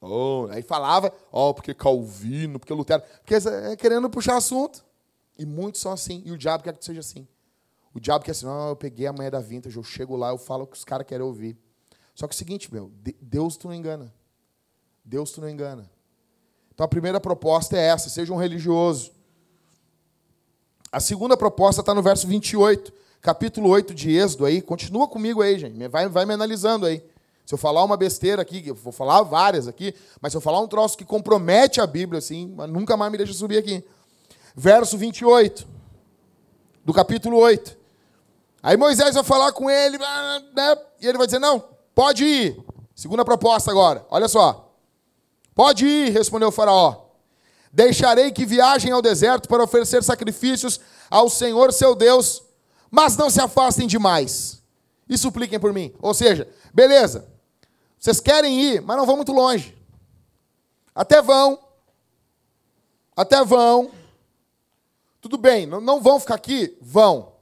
[0.00, 4.84] Oh, aí falava, ó, oh, porque Calvino, porque Lutero, porque é querendo puxar assunto.
[5.36, 7.26] E muitos são assim, e o diabo quer que seja assim.
[7.94, 10.38] O diabo quer assim, não, eu peguei a manhã da vintage, eu chego lá, eu
[10.38, 11.56] falo o que os caras querem ouvir.
[12.14, 14.12] Só que é o seguinte, meu, Deus tu não engana.
[15.04, 15.90] Deus tu não engana.
[16.78, 19.10] Então a primeira proposta é essa, seja um religioso.
[20.92, 24.62] A segunda proposta está no verso 28, capítulo 8 de Êxodo aí.
[24.62, 25.88] Continua comigo aí, gente.
[25.88, 27.02] Vai, vai me analisando aí.
[27.44, 30.60] Se eu falar uma besteira aqui, eu vou falar várias aqui, mas se eu falar
[30.60, 33.84] um troço que compromete a Bíblia, assim, nunca mais me deixa subir aqui.
[34.54, 35.66] Verso 28,
[36.84, 37.76] do capítulo 8.
[38.62, 40.76] Aí Moisés vai falar com ele, né?
[41.00, 41.60] e ele vai dizer: Não,
[41.92, 42.64] pode ir.
[42.94, 44.67] Segunda proposta agora, olha só.
[45.58, 47.06] Pode ir, respondeu o Faraó.
[47.72, 50.78] Deixarei que viajem ao deserto para oferecer sacrifícios
[51.10, 52.44] ao Senhor seu Deus,
[52.88, 54.62] mas não se afastem demais.
[55.08, 55.92] E supliquem por mim.
[56.00, 57.28] Ou seja, beleza,
[57.98, 59.76] vocês querem ir, mas não vão muito longe.
[60.94, 61.58] Até vão.
[63.16, 63.90] Até vão.
[65.20, 66.78] Tudo bem, não vão ficar aqui?
[66.80, 67.32] Vão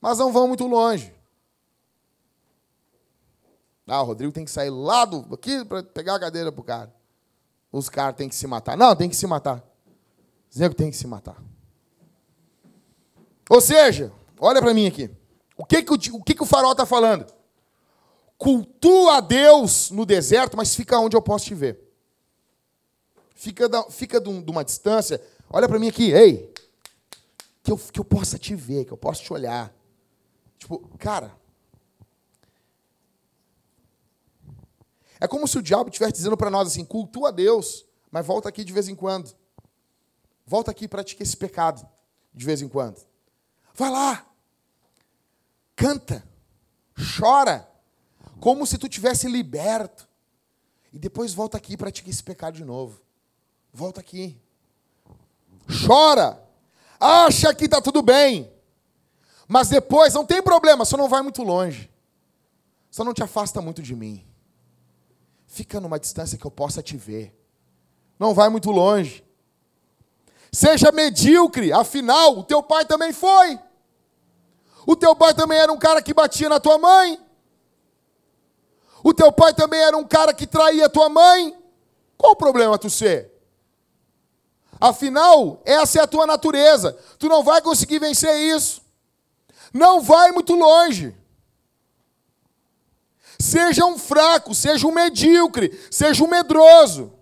[0.00, 1.12] mas não vão muito longe.
[3.88, 6.64] Ah, o Rodrigo tem que sair lá do, aqui para pegar a cadeira para o
[6.64, 6.94] cara.
[7.72, 8.76] Os caras têm que se matar.
[8.76, 9.64] Não, tem que se matar.
[10.50, 11.42] Os têm que se matar.
[13.48, 15.10] Ou seja, olha para mim aqui.
[15.56, 17.26] O que, que, o, o, que, que o farol está falando?
[18.36, 21.80] Cultua a Deus no deserto, mas fica onde eu posso te ver.
[23.34, 25.20] Fica, da, fica de, uma distância.
[25.48, 26.52] Olha para mim aqui, ei.
[27.62, 29.74] Que eu, que eu possa te ver, que eu possa te olhar.
[30.58, 31.37] Tipo, cara.
[35.20, 38.64] É como se o diabo estivesse dizendo para nós assim: cultua Deus, mas volta aqui
[38.64, 39.34] de vez em quando.
[40.46, 41.86] Volta aqui e pratica esse pecado
[42.32, 43.00] de vez em quando.
[43.74, 44.26] Vai lá.
[45.76, 46.24] Canta.
[47.18, 47.68] Chora.
[48.40, 50.08] Como se tu tivesse liberto.
[50.92, 53.00] E depois volta aqui e pratica esse pecado de novo.
[53.72, 54.40] Volta aqui.
[55.86, 56.42] Chora.
[56.98, 58.50] Acha que está tudo bem.
[59.46, 61.90] Mas depois, não tem problema, só não vai muito longe.
[62.90, 64.26] Só não te afasta muito de mim.
[65.48, 67.34] Fica numa distância que eu possa te ver.
[68.18, 69.24] Não vai muito longe.
[70.52, 73.58] Seja medíocre, afinal, o teu pai também foi.
[74.86, 77.18] O teu pai também era um cara que batia na tua mãe.
[79.02, 81.56] O teu pai também era um cara que traía a tua mãe.
[82.16, 83.32] Qual o problema tu ser?
[84.80, 86.96] Afinal, essa é a tua natureza.
[87.18, 88.82] Tu não vai conseguir vencer isso.
[89.72, 91.14] Não vai muito longe.
[93.40, 97.12] Seja um fraco, seja um medíocre, seja um medroso.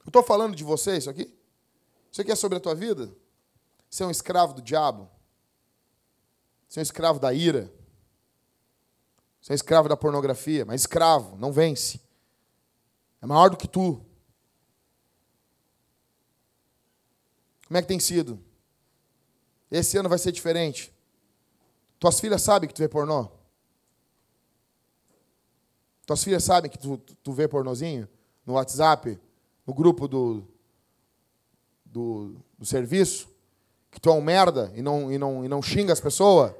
[0.00, 1.34] Eu estou falando de você, isso aqui?
[2.10, 3.10] Isso aqui é sobre a tua vida?
[3.88, 5.10] Você é um escravo do diabo?
[6.68, 7.72] Você é um escravo da ira?
[9.40, 10.64] Você é um escravo da pornografia?
[10.64, 12.00] Mas escravo, não vence.
[13.22, 14.04] É maior do que tu.
[17.66, 18.38] Como é que tem sido?
[19.70, 20.92] Esse ano vai ser diferente.
[22.02, 23.28] Tuas filhas sabem que tu vê pornô?
[26.04, 28.08] Tuas filhas sabem que tu, tu vê pornozinho
[28.44, 29.20] no WhatsApp,
[29.64, 30.42] no grupo do,
[31.84, 33.28] do, do serviço?
[33.88, 36.52] Que tu é um merda e não, e, não, e não xinga as pessoas?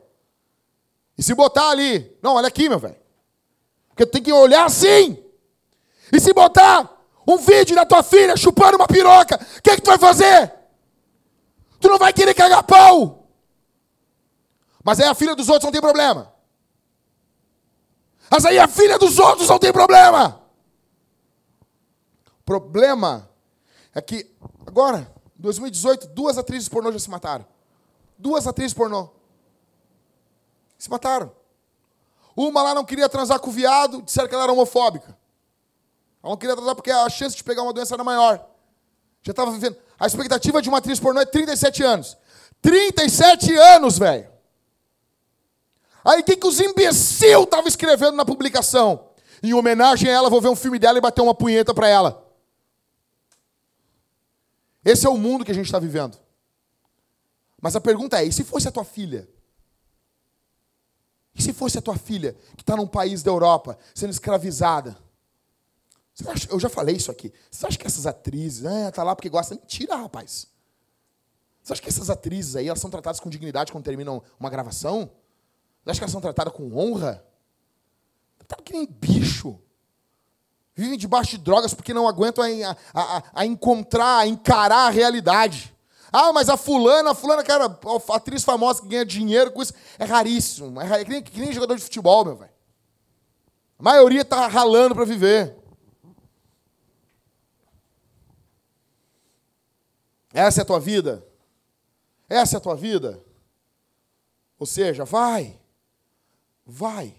[1.19, 3.01] E se botar ali, não, olha aqui, meu velho.
[3.89, 5.25] Porque tu tem que olhar assim.
[6.13, 9.91] E se botar um vídeo da tua filha chupando uma piroca, o que, que tu
[9.91, 10.55] vai fazer?
[11.81, 13.22] Tu não vai querer cagar pau.
[14.85, 16.33] Mas aí a filha dos outros não tem problema.
[18.31, 20.43] Mas aí a filha dos outros não tem problema.
[22.41, 23.29] O problema
[23.95, 24.35] é que,
[24.67, 27.47] agora, em 2018, duas atrizes pornô já se mataram.
[28.19, 29.11] Duas atrizes pornô.
[30.79, 31.31] Se mataram.
[32.35, 35.17] Uma lá não queria transar com o viado, disseram que ela era homofóbica.
[36.23, 38.45] Ela não queria transar porque a chance de pegar uma doença era maior.
[39.23, 39.77] Já estava vivendo.
[40.01, 42.17] A expectativa de uma atriz pornô é 37 anos.
[42.63, 44.32] 37 anos, velho.
[46.05, 49.11] Aí o que, que os imbecil estavam escrevendo na publicação?
[49.43, 52.29] Em homenagem a ela, vou ver um filme dela e bater uma punheta para ela.
[54.85, 56.19] Esse é o mundo que a gente está vivendo.
[57.61, 59.29] Mas a pergunta é: e se fosse a tua filha?
[61.35, 64.99] E se fosse a tua filha que está num país da Europa, sendo escravizada?
[66.27, 67.33] Acha, eu já falei isso aqui.
[67.51, 69.55] Você acha que essas atrizes, ah, tá lá porque gosta?
[69.55, 70.47] Mentira, rapaz.
[71.63, 75.11] Você acha que essas atrizes aí, elas são tratadas com dignidade quando terminam uma gravação?
[75.83, 77.25] Você acha que elas são tratadas com honra?
[78.39, 79.59] Tratadas que nem bicho.
[80.75, 85.75] Vivem debaixo de drogas porque não aguentam a, a, a, encontrar, a encarar a realidade.
[86.13, 89.73] Ah, mas a fulana, a fulana, cara, a atriz famosa que ganha dinheiro com isso,
[89.99, 90.81] é raríssimo.
[90.81, 92.53] É, que, nem, que nem jogador de futebol, meu velho.
[93.79, 95.57] A maioria tá ralando para viver.
[100.33, 101.27] Essa é a tua vida?
[102.29, 103.21] Essa é a tua vida?
[104.59, 105.59] Ou seja, vai,
[106.67, 107.15] vai,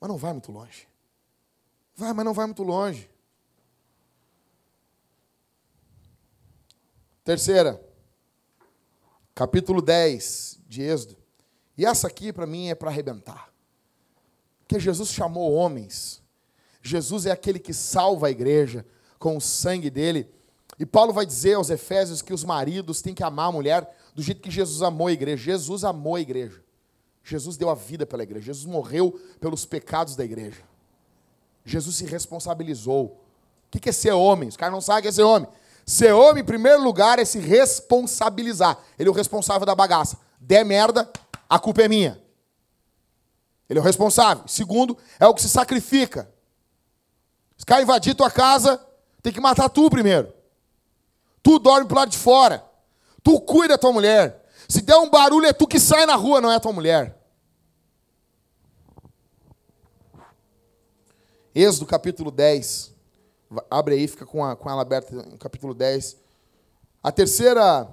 [0.00, 0.86] mas não vai muito longe.
[1.94, 3.08] Vai, mas não vai muito longe.
[7.24, 7.82] Terceira,
[9.34, 11.16] capítulo 10 de Êxodo.
[11.76, 13.52] E essa aqui para mim é para arrebentar.
[14.60, 16.22] Porque Jesus chamou homens.
[16.82, 18.86] Jesus é aquele que salva a igreja
[19.18, 20.32] com o sangue dele
[20.78, 24.22] e Paulo vai dizer aos Efésios que os maridos têm que amar a mulher do
[24.22, 25.42] jeito que Jesus amou a igreja.
[25.42, 26.62] Jesus amou a igreja.
[27.28, 28.46] Jesus deu a vida pela igreja.
[28.46, 30.62] Jesus morreu pelos pecados da igreja.
[31.62, 33.22] Jesus se responsabilizou.
[33.66, 34.48] O que é ser homem?
[34.48, 35.46] Os caras não sabem o que é ser homem.
[35.84, 38.78] Ser homem, em primeiro lugar, é se responsabilizar.
[38.98, 40.16] Ele é o responsável da bagaça.
[40.40, 41.10] Der merda,
[41.48, 42.18] a culpa é minha.
[43.68, 44.48] Ele é o responsável.
[44.48, 46.32] Segundo, é o que se sacrifica.
[47.58, 48.80] Se cara invadir tua casa,
[49.22, 50.32] tem que matar tu primeiro.
[51.42, 52.64] Tu dorme pro lado de fora.
[53.22, 54.46] Tu cuida da tua mulher.
[54.66, 57.17] Se der um barulho, é tu que sai na rua, não é tua mulher.
[61.60, 62.94] Êxodo capítulo 10.
[63.68, 66.16] Abre aí, fica com, a, com ela aberta no capítulo 10.
[67.02, 67.88] A terceira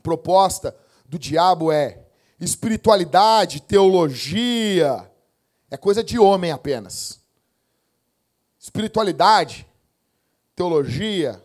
[0.00, 0.76] proposta
[1.08, 2.06] do diabo é
[2.38, 5.10] espiritualidade, teologia.
[5.68, 7.20] É coisa de homem apenas.
[8.60, 9.66] Espiritualidade,
[10.54, 11.44] teologia,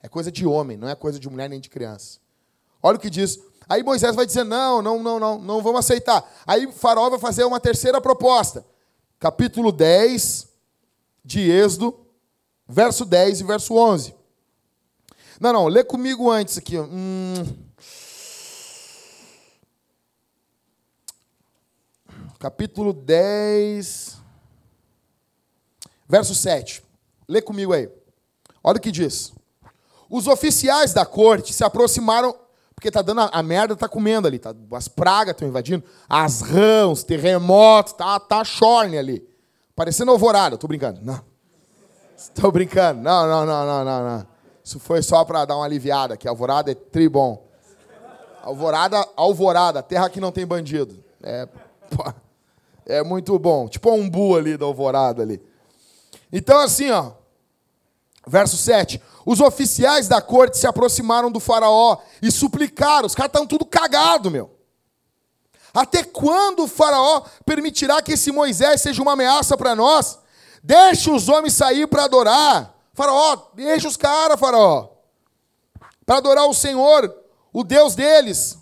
[0.00, 2.20] é coisa de homem, não é coisa de mulher nem de criança.
[2.80, 6.24] Olha o que diz Aí Moisés vai dizer: não, não, não, não, não vamos aceitar.
[6.46, 8.64] Aí Faraó vai fazer uma terceira proposta.
[9.22, 10.48] Capítulo 10
[11.24, 12.04] de Êxodo,
[12.68, 14.16] verso 10 e verso 11.
[15.38, 16.76] Não, não, lê comigo antes aqui.
[16.76, 17.34] Hum.
[22.40, 24.18] Capítulo 10,
[26.08, 26.82] verso 7.
[27.28, 27.88] Lê comigo aí.
[28.60, 29.32] Olha o que diz.
[30.10, 32.36] Os oficiais da corte se aproximaram,
[32.82, 36.40] porque tá dando a, a merda, tá comendo ali, tá, as pragas estão invadindo, as
[36.40, 39.24] rãs, os terremotos, tá, tá chorne ali.
[39.76, 41.00] Parecendo alvorada, tô brincando.
[41.00, 41.20] Não.
[42.34, 43.00] Tô brincando.
[43.00, 44.26] Não, não, não, não, não, não.
[44.62, 47.42] Isso foi só para dar uma aliviada, que alvorada é tribom.
[48.42, 51.02] Alvorada, alvorada, terra que não tem bandido.
[51.22, 51.48] É.
[52.84, 53.68] É muito bom.
[53.68, 55.40] Tipo um umbu ali da alvorada ali.
[56.32, 57.12] Então, assim, ó.
[58.26, 59.00] Verso 7.
[59.24, 63.06] Os oficiais da corte se aproximaram do faraó e suplicaram.
[63.06, 64.58] Os caras estão tudo cagado, meu.
[65.72, 70.18] Até quando o faraó permitirá que esse Moisés seja uma ameaça para nós?
[70.62, 72.74] Deixe os homens sair para adorar.
[72.92, 74.90] Faraó, deixa os caras, faraó.
[76.04, 77.14] Para adorar o Senhor,
[77.52, 78.58] o Deus deles.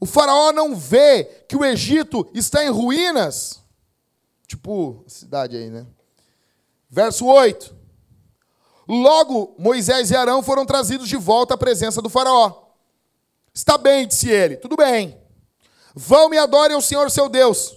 [0.00, 3.62] O faraó não vê que o Egito está em ruínas.
[4.46, 5.86] Tipo, cidade aí, né?
[6.90, 7.83] Verso 8.
[8.88, 12.64] Logo, Moisés e Arão foram trazidos de volta à presença do faraó.
[13.52, 14.56] Está bem, disse ele.
[14.56, 15.18] Tudo bem.
[15.94, 17.76] Vão e adorem ao Senhor seu Deus.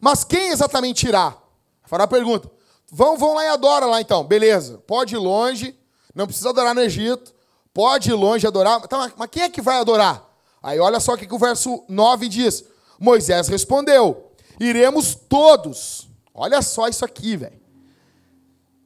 [0.00, 1.36] Mas quem exatamente irá?
[1.84, 2.50] O faraó pergunta.
[2.90, 4.24] Vão, vão lá e adora lá então.
[4.24, 4.78] Beleza.
[4.86, 5.78] Pode ir longe.
[6.14, 7.34] Não precisa adorar no Egito.
[7.74, 8.80] Pode ir longe adorar.
[8.86, 10.30] Tá, mas quem é que vai adorar?
[10.62, 12.64] Aí olha só o que o verso 9 diz.
[12.98, 16.08] Moisés respondeu: Iremos todos.
[16.34, 17.60] Olha só isso aqui, velho.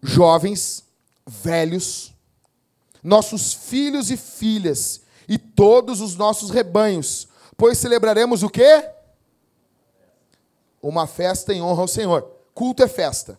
[0.03, 0.85] Jovens,
[1.27, 2.15] velhos,
[3.03, 8.89] nossos filhos e filhas e todos os nossos rebanhos, pois celebraremos o quê?
[10.81, 12.23] Uma festa em honra ao Senhor.
[12.55, 13.39] Culto é festa.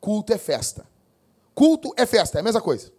[0.00, 0.84] Culto é festa.
[1.54, 2.90] Culto é festa, é a mesma coisa.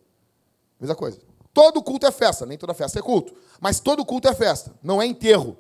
[0.80, 1.20] Mesma coisa.
[1.54, 3.36] Todo culto é festa, nem toda festa é culto.
[3.60, 5.58] Mas todo culto é festa, não é enterro.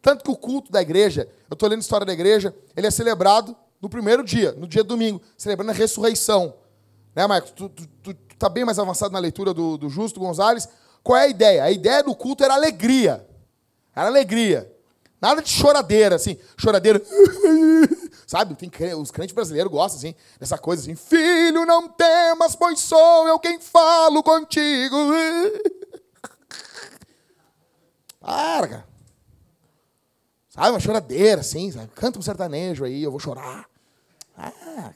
[0.00, 2.90] Tanto que o culto da igreja, eu estou lendo a história da igreja, ele é
[2.90, 6.54] celebrado no primeiro dia, no dia domingo, celebrando a ressurreição.
[7.14, 7.50] Né, Marcos?
[7.50, 10.68] Tu, tu, tu, tu tá bem mais avançado na leitura do, do Justo Gonzalez.
[11.02, 11.64] Qual é a ideia?
[11.64, 13.26] A ideia do culto era alegria.
[13.94, 14.72] Era alegria.
[15.20, 16.38] Nada de choradeira, assim.
[16.56, 17.00] Choradeira.
[18.26, 18.54] Sabe?
[18.54, 20.96] Tem, os crentes brasileiros gostam, assim, dessa coisa assim.
[20.96, 24.96] Filho, não temas, pois sou eu quem falo contigo.
[28.18, 28.88] Para, cara.
[30.48, 31.70] Sabe, uma choradeira, assim.
[31.70, 31.88] Sabe?
[31.94, 33.68] Canta um sertanejo aí, eu vou chorar.
[34.36, 34.92] Ah,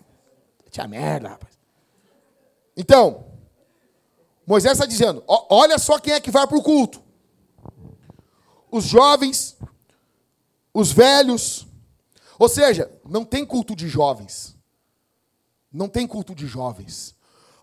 [0.71, 1.56] tinha merda, rapaz.
[2.77, 3.25] Então,
[4.47, 7.03] Moisés está dizendo: olha só quem é que vai para o culto.
[8.71, 9.57] Os jovens,
[10.75, 11.67] os velhos,
[12.39, 14.57] ou seja, não tem culto de jovens.
[15.73, 17.15] Não tem culto de jovens.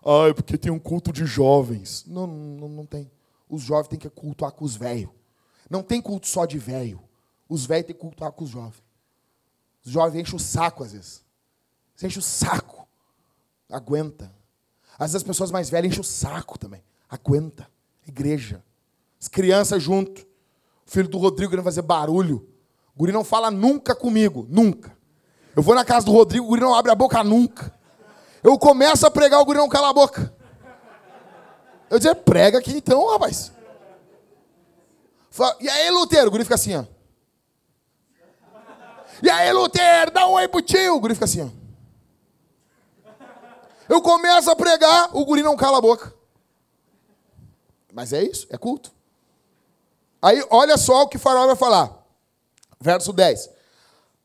[0.04, 2.04] Ah, é porque tem um culto de jovens.
[2.06, 3.10] Não, não, não tem.
[3.48, 5.10] Os jovens têm que cultuar com os velhos.
[5.70, 7.02] Não tem culto só de velho.
[7.48, 8.82] Os velhos têm que cultuar com os jovens.
[9.84, 11.24] Os jovens enchem o saco às vezes.
[11.94, 12.86] Você enche o saco.
[13.70, 14.30] Aguenta.
[14.98, 16.82] Às vezes as pessoas mais velhas enchem o saco também.
[17.08, 17.68] Aguenta.
[18.06, 18.62] Igreja.
[19.20, 20.22] As crianças junto.
[20.86, 22.48] O filho do Rodrigo querendo fazer barulho.
[22.94, 24.96] O guri não fala nunca comigo, nunca.
[25.56, 27.72] Eu vou na casa do Rodrigo, o guri não abre a boca nunca.
[28.42, 30.32] Eu começo a pregar, o guri não cala a boca.
[31.90, 33.52] Eu dizer, prega aqui então, rapaz.
[35.30, 36.28] Fala, e aí, Lutero?
[36.28, 36.84] O guri fica assim, ó.
[39.22, 40.96] E aí, Lutero, dá um oi pro tio.
[40.96, 41.63] O guri fica assim, ó.
[43.94, 46.12] Eu começo a pregar, o guri não cala a boca.
[47.92, 48.92] Mas é isso, é culto.
[50.20, 52.04] Aí, olha só o que o farol vai falar.
[52.80, 53.48] Verso 10.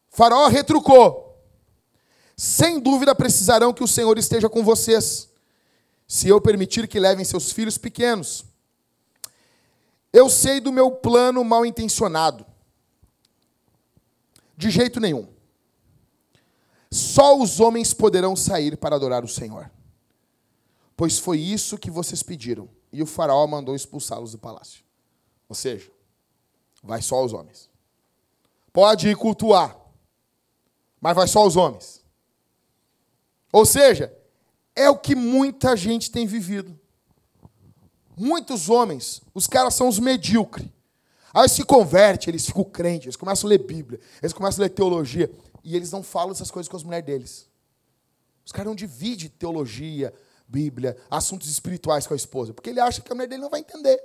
[0.10, 1.40] Faraó retrucou:
[2.36, 5.30] Sem dúvida precisarão que o Senhor esteja com vocês,
[6.08, 8.44] se eu permitir que levem seus filhos pequenos.
[10.12, 12.44] Eu sei do meu plano mal intencionado.
[14.58, 15.28] De jeito nenhum.
[16.92, 19.70] Só os homens poderão sair para adorar o Senhor.
[20.98, 22.68] Pois foi isso que vocês pediram.
[22.92, 24.84] E o faraó mandou expulsá-los do palácio.
[25.48, 25.92] Ou seja,
[26.84, 27.70] vai só os homens.
[28.74, 29.78] Pode ir cultuar,
[31.00, 32.04] mas vai só os homens.
[33.52, 34.16] Ou seja,
[34.76, 36.80] é o que muita gente tem vivido.
[38.18, 40.68] Muitos homens, os caras são os medíocres.
[41.34, 44.70] Aí se converte, eles ficam crentes, eles começam a ler Bíblia, eles começam a ler
[44.70, 45.32] teologia,
[45.70, 47.48] e eles não falam essas coisas com as mulheres deles.
[48.44, 50.12] Os caras não dividem teologia,
[50.48, 53.60] Bíblia, assuntos espirituais com a esposa, porque ele acha que a mulher dele não vai
[53.60, 54.04] entender.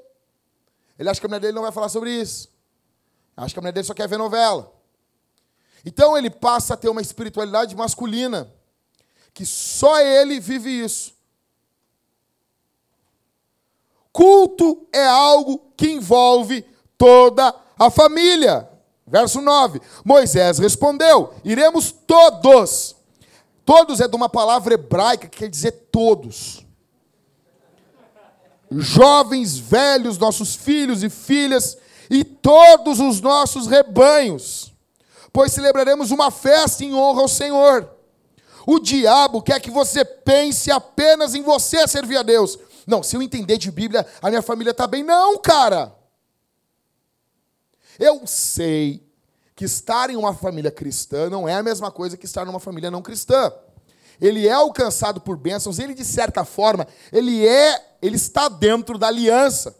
[0.98, 2.50] Ele acha que a mulher dele não vai falar sobre isso.
[3.34, 4.70] Acha que a mulher dele só quer ver novela.
[5.86, 8.52] Então ele passa a ter uma espiritualidade masculina,
[9.32, 11.14] que só ele vive isso.
[14.12, 16.60] Culto é algo que envolve
[16.98, 18.68] toda a família.
[19.06, 22.96] Verso 9: Moisés respondeu: Iremos todos.
[23.64, 26.64] Todos é de uma palavra hebraica que quer dizer todos.
[28.70, 31.78] Jovens, velhos, nossos filhos e filhas
[32.10, 34.72] e todos os nossos rebanhos,
[35.32, 37.88] pois celebraremos uma festa em honra ao Senhor.
[38.66, 42.58] O diabo quer que você pense apenas em você servir a Deus.
[42.86, 45.02] Não, se eu entender de Bíblia, a minha família está bem.
[45.02, 45.94] Não, cara.
[47.98, 49.06] Eu sei
[49.54, 52.90] que estar em uma família cristã não é a mesma coisa que estar numa família
[52.90, 53.52] não cristã.
[54.20, 59.08] Ele é alcançado por bênçãos, ele de certa forma, ele é, ele está dentro da
[59.08, 59.76] aliança.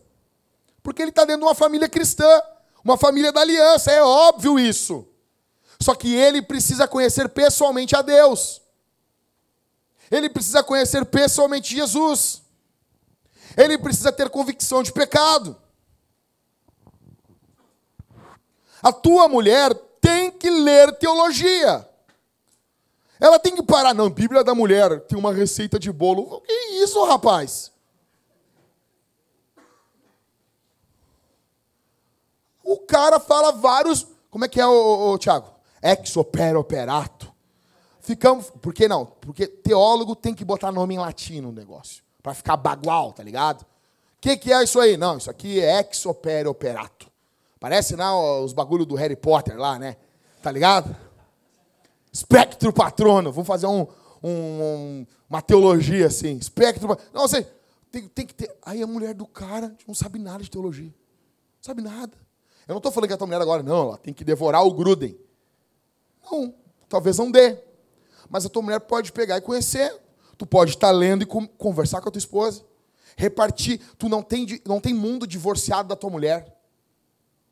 [0.83, 2.29] Porque ele está dentro de uma família cristã,
[2.85, 5.09] uma família da aliança, é óbvio isso.
[5.81, 8.63] Só que ele precisa conhecer pessoalmente a Deus.
[10.11, 12.43] Ele precisa conhecer pessoalmente Jesus.
[13.57, 15.57] Ele precisa ter convicção de pecado.
[18.85, 21.89] A tua mulher tem que ler teologia.
[23.19, 23.95] Ela tem que parar.
[23.95, 26.21] Não, Bíblia da mulher tem uma receita de bolo.
[26.35, 27.73] O que é isso, rapaz?
[32.63, 34.07] O cara fala vários.
[34.31, 35.49] Como é que é, o, o Tiago?
[35.83, 37.33] Ex opera operato.
[38.03, 38.51] Ficamos.
[38.51, 39.07] Por que não?
[39.07, 42.05] Porque teólogo tem que botar nome em latim no negócio.
[42.23, 43.63] Para ficar bagual, tá ligado?
[43.63, 43.67] O
[44.21, 44.99] que, que é isso aí?
[44.99, 47.14] Não, isso aqui é ex opera operato.
[47.65, 49.97] Parece não os bagulho do Harry Potter lá, né?
[50.43, 50.95] Tá ligado?
[52.13, 53.33] Espectro patrono.
[53.33, 53.87] Vamos fazer um,
[54.23, 56.37] um, uma teologia assim.
[56.37, 57.43] Espectro Não, você
[57.91, 58.55] tem, tem que ter.
[58.67, 60.91] Aí a mulher do cara não sabe nada de teologia.
[60.91, 62.13] Não sabe nada.
[62.69, 64.75] Eu não estou falando que a tua mulher agora, não, ela tem que devorar o
[64.75, 65.19] Gruden.
[66.31, 66.55] Não,
[66.87, 67.57] talvez não dê.
[68.29, 69.99] Mas a tua mulher pode pegar e conhecer.
[70.37, 72.63] Tu pode estar lendo e conversar com a tua esposa.
[73.17, 73.81] Repartir.
[73.97, 76.54] Tu não tem, não tem mundo divorciado da tua mulher.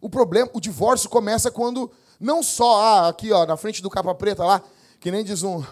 [0.02, 1.88] O problema, o divórcio começa quando
[2.18, 4.60] não só ah, aqui, ó, na frente do capa preta lá,
[4.98, 5.62] que nem diz um,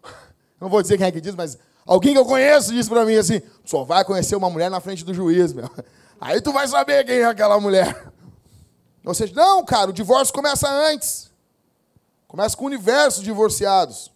[0.58, 3.16] não vou dizer quem é que diz, mas alguém que eu conheço disse para mim
[3.16, 5.70] assim: só vai conhecer uma mulher na frente do juiz, meu.
[6.18, 8.10] Aí tu vai saber quem é aquela mulher.
[9.04, 11.30] Ou seja, não, cara, o divórcio começa antes.
[12.26, 14.10] Começa com o universo divorciados.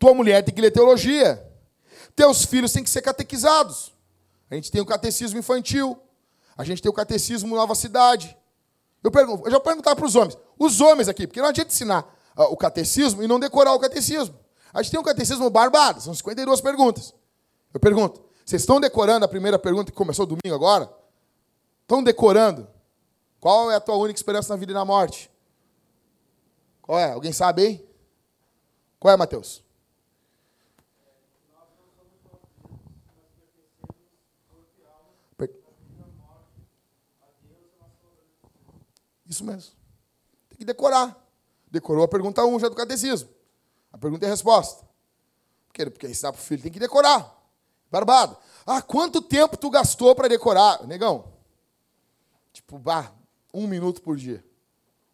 [0.00, 1.40] Tua mulher tem que ler teologia.
[2.16, 3.94] Teus filhos têm que ser catequizados.
[4.50, 5.96] A gente tem o catecismo infantil.
[6.56, 8.36] A gente tem o catecismo Nova Cidade.
[9.02, 10.38] Eu, pergunto, eu já perguntar para os homens.
[10.58, 12.02] Os homens aqui, porque não adianta ensinar
[12.36, 14.38] uh, o catecismo e não decorar o catecismo.
[14.72, 17.14] A gente tem um catecismo barbado, são 52 perguntas.
[17.72, 20.90] Eu pergunto, vocês estão decorando a primeira pergunta que começou domingo agora?
[21.82, 22.66] Estão decorando?
[23.40, 25.30] Qual é a tua única esperança na vida e na morte?
[26.80, 27.12] Qual é?
[27.12, 27.88] Alguém sabe aí?
[28.98, 29.62] Qual é, Mateus?
[39.34, 39.72] Isso mesmo.
[40.48, 41.20] Tem que decorar.
[41.68, 43.28] Decorou a pergunta 1 já do catecismo.
[43.92, 44.84] A pergunta e a resposta.
[45.66, 47.36] Porque, porque ensinar para o filho tem que decorar.
[47.90, 48.36] Barbado.
[48.64, 50.86] Ah, quanto tempo tu gastou para decorar?
[50.86, 51.32] Negão.
[52.52, 53.12] Tipo, bah,
[53.52, 54.44] um minuto por dia.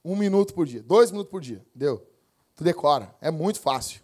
[0.04, 0.82] Um minuto por dia.
[0.82, 1.64] Dois minutos por dia.
[1.74, 2.06] Deu.
[2.54, 3.14] Tu decora.
[3.22, 4.02] É muito fácil.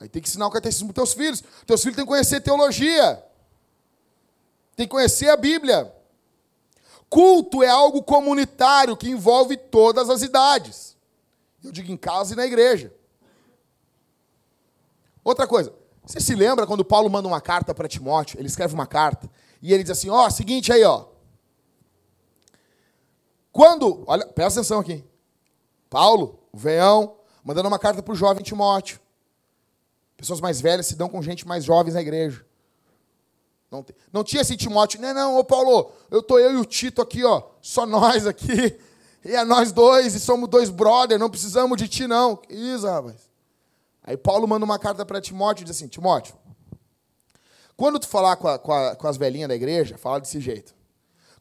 [0.00, 1.44] Aí tem que ensinar o catecismo para teus filhos.
[1.66, 3.22] Teus filhos têm que conhecer teologia.
[4.74, 5.94] Tem que conhecer a Bíblia.
[7.08, 10.96] Culto é algo comunitário que envolve todas as idades.
[11.64, 12.92] Eu digo em casa e na igreja.
[15.24, 15.72] Outra coisa,
[16.04, 18.38] você se lembra quando Paulo manda uma carta para Timóteo?
[18.38, 19.30] Ele escreve uma carta
[19.60, 21.06] e ele diz assim: ó, oh, seguinte aí, ó.
[23.52, 25.04] Quando, olha, presta atenção aqui.
[25.90, 29.00] Paulo, o veião, mandando uma carta para o jovem Timóteo.
[30.16, 32.44] Pessoas mais velhas se dão com gente mais jovens na igreja.
[33.70, 37.02] Não, não tinha esse Timóteo, não, não, ô Paulo, eu tô eu e o Tito
[37.02, 38.78] aqui, ó, só nós aqui,
[39.24, 42.36] e é nós dois, e somos dois brothers, não precisamos de ti, não.
[42.36, 43.28] Que isso, rapaz.
[44.02, 46.34] Aí Paulo manda uma carta para Timóteo e diz assim: Timóteo,
[47.76, 50.74] quando tu falar com, a, com, a, com as velhinhas da igreja, fala desse jeito.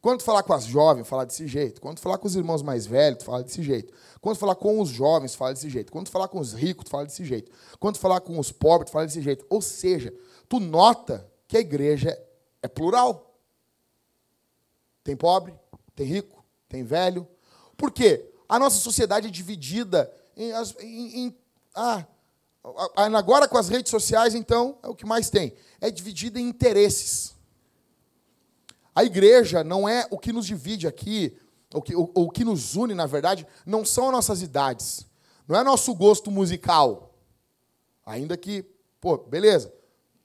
[0.01, 1.81] Quando tu falar com as jovens, fala desse jeito.
[1.81, 3.93] Quando tu falar com os irmãos mais velhos, fala desse jeito.
[4.21, 5.91] Quando tu falar com os jovens, fala desse jeito.
[5.91, 7.51] Quando tu falar com os ricos, fala desse jeito.
[7.79, 9.45] Quando tu falar com os pobres, fala desse jeito.
[9.49, 10.13] Ou seja,
[10.47, 12.17] tu nota que a igreja
[12.61, 13.39] é plural.
[15.03, 15.53] Tem pobre,
[15.95, 17.27] tem rico, tem velho.
[17.75, 18.29] Por quê?
[18.49, 21.37] A nossa sociedade é dividida em, em, em
[21.73, 22.05] ah,
[22.95, 25.53] agora com as redes sociais, então, é o que mais tem.
[25.79, 27.35] É dividida em interesses.
[28.93, 31.37] A igreja não é o que nos divide aqui,
[31.73, 35.05] o que, o, o que nos une, na verdade, não são nossas idades.
[35.47, 37.13] Não é nosso gosto musical.
[38.05, 38.65] Ainda que,
[38.99, 39.73] pô, beleza,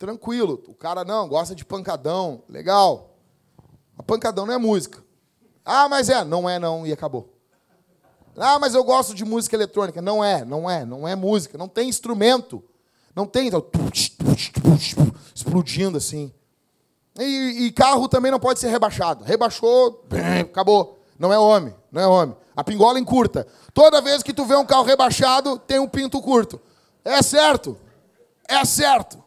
[0.02, 0.60] tranquilo.
[0.66, 3.14] O cara não, gosta de pancadão, legal.
[3.96, 5.00] A pancadão não é música.
[5.64, 6.24] Ah, mas é.
[6.24, 7.32] Não é, não, e acabou.
[8.36, 10.02] Ah, mas eu gosto de música eletrônica.
[10.02, 11.56] Não é, não é, não é música.
[11.56, 12.64] Não tem instrumento.
[13.14, 13.46] Não tem.
[13.46, 13.64] Então,
[15.32, 16.32] explodindo assim.
[17.16, 19.22] E, e, carro também não pode ser rebaixado.
[19.22, 20.04] Rebaixou,
[20.40, 20.98] acabou.
[21.16, 22.36] Não é homem, não é homem.
[22.56, 23.46] A pingola encurta.
[23.72, 26.60] Toda vez que tu vê um carro rebaixado, tem um pinto curto.
[27.04, 27.78] É certo.
[28.48, 29.22] É certo.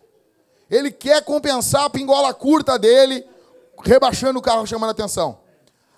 [0.70, 3.26] Ele quer compensar a pingola curta dele,
[3.84, 5.40] rebaixando o carro, chamando atenção.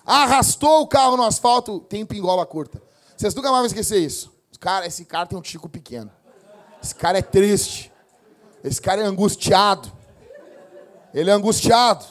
[0.04, 2.82] Arrastou o carro no asfalto, tem pingola curta.
[3.16, 4.32] Vocês nunca mais vão esquecer isso.
[4.60, 6.10] Cara, esse cara tem um tico pequeno.
[6.82, 7.92] Esse cara é triste.
[8.62, 9.92] Esse cara é angustiado.
[11.12, 12.04] Ele é angustiado.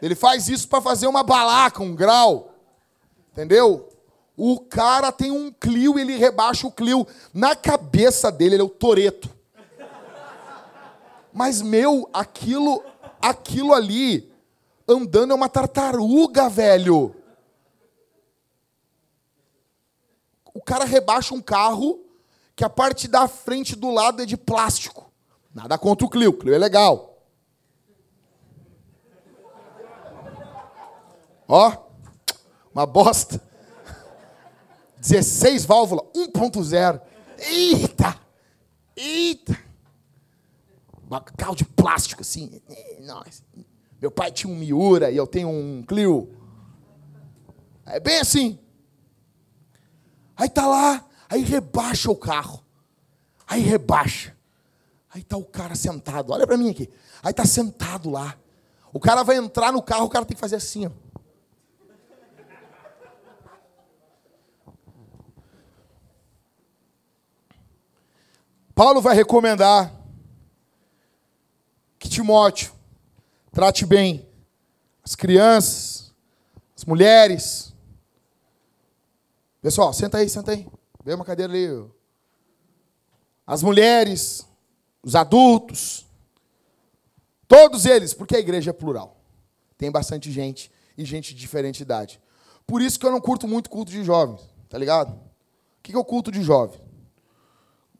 [0.00, 2.54] Ele faz isso para fazer uma balaca, um grau.
[3.32, 3.88] Entendeu?
[4.36, 7.06] O cara tem um Clio, ele rebaixa o Clio.
[7.32, 9.33] Na cabeça dele, ele é o Toreto.
[11.34, 12.84] Mas, meu, aquilo,
[13.20, 14.32] aquilo ali,
[14.86, 17.12] andando é uma tartaruga, velho.
[20.54, 22.00] O cara rebaixa um carro
[22.54, 25.12] que a parte da frente do lado é de plástico.
[25.52, 27.18] Nada contra o Clio, Clio é legal.
[31.48, 31.72] Ó,
[32.72, 33.42] uma bosta.
[34.98, 37.00] 16 válvulas, 1.0.
[37.38, 38.20] Eita!
[38.96, 39.73] Eita!
[41.18, 42.60] Um carro de plástico assim.
[43.00, 43.42] Nossa.
[44.00, 46.30] Meu pai tinha um Miura e eu tenho um Clio.
[47.86, 48.58] É bem assim.
[50.36, 52.62] Aí tá lá, aí rebaixa o carro.
[53.46, 54.36] Aí rebaixa.
[55.10, 56.32] Aí tá o cara sentado.
[56.32, 56.90] Olha para mim aqui.
[57.22, 58.36] Aí tá sentado lá.
[58.92, 60.90] O cara vai entrar no carro, o cara tem que fazer assim, ó.
[68.74, 70.03] Paulo vai recomendar
[72.14, 72.72] Timóteo
[73.50, 74.24] trate bem
[75.02, 76.14] as crianças,
[76.76, 77.74] as mulheres.
[79.60, 80.64] Pessoal, senta aí, senta aí.
[81.04, 81.90] Vem uma cadeira ali.
[83.44, 84.46] As mulheres,
[85.02, 86.06] os adultos,
[87.48, 89.20] todos eles, porque a igreja é plural.
[89.76, 92.20] Tem bastante gente e gente de diferente idade.
[92.64, 95.12] Por isso que eu não curto muito culto de jovens, tá ligado?
[95.12, 96.80] O que é o culto de jovem?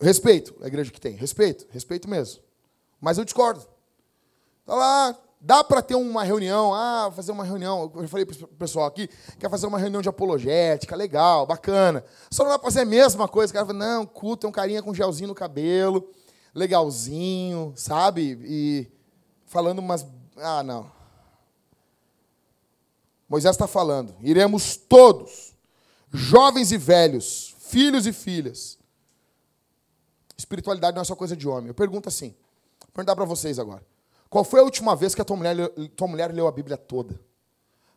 [0.01, 2.43] Respeito a igreja que tem, respeito, respeito mesmo.
[3.01, 3.74] Mas eu discordo.
[4.65, 8.49] Tá lá, dá para ter uma reunião, ah, fazer uma reunião, eu falei para o
[8.49, 9.09] pessoal aqui,
[9.39, 12.05] quer fazer uma reunião de apologética, legal, bacana.
[12.31, 14.53] Só não dá para fazer a mesma coisa, o cara fala, não, culto, é um
[14.53, 16.09] carinha com gelzinho no cabelo,
[16.55, 18.39] legalzinho, sabe?
[18.43, 18.93] E
[19.47, 20.07] falando umas.
[20.37, 20.91] Ah, não.
[23.29, 25.55] Moisés está falando, iremos todos,
[26.13, 28.79] jovens e velhos, filhos e filhas,
[30.37, 31.69] Espiritualidade não é só coisa de homem.
[31.69, 32.35] Eu pergunto assim,
[32.81, 33.85] vou perguntar para vocês agora.
[34.35, 35.57] Qual foi a última vez que a tua mulher,
[35.95, 37.21] tua mulher leu a Bíblia toda?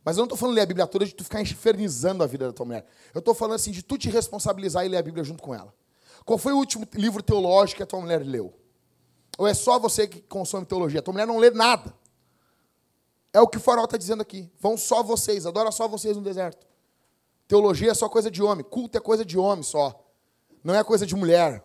[0.05, 2.45] Mas eu não estou falando ler a Bíblia toda de tu ficar infernizando a vida
[2.45, 2.85] da tua mulher.
[3.11, 5.73] Eu estou falando assim de tu te responsabilizar e ler a Bíblia junto com ela.
[6.23, 8.53] Qual foi o último livro teológico que a tua mulher leu?
[9.35, 10.99] Ou é só você que consome teologia?
[10.99, 11.91] A tua mulher não lê nada.
[13.33, 14.47] É o que o farol está dizendo aqui.
[14.59, 16.67] Vão só vocês, adora só vocês no deserto.
[17.47, 20.05] Teologia é só coisa de homem, culto é coisa de homem só.
[20.63, 21.63] Não é coisa de mulher.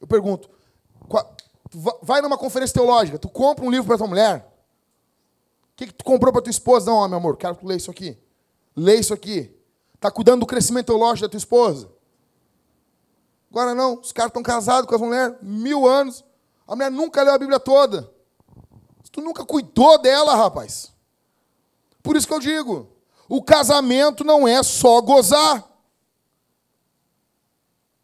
[0.00, 0.48] Eu pergunto,
[2.02, 4.52] vai numa conferência teológica, tu compra um livro para tua mulher?
[5.72, 6.90] O que, que tu comprou para tua esposa?
[6.90, 8.18] Não, meu amor, quero que tu leia isso aqui.
[8.76, 9.54] Lê isso aqui.
[9.94, 11.90] Está cuidando do crescimento teológico da tua esposa?
[13.50, 16.24] Agora não, os caras estão casados com as mulheres mil anos.
[16.66, 18.10] A mulher nunca leu a Bíblia toda.
[19.10, 20.90] Tu nunca cuidou dela, rapaz.
[22.02, 22.88] Por isso que eu digo,
[23.28, 25.68] o casamento não é só gozar.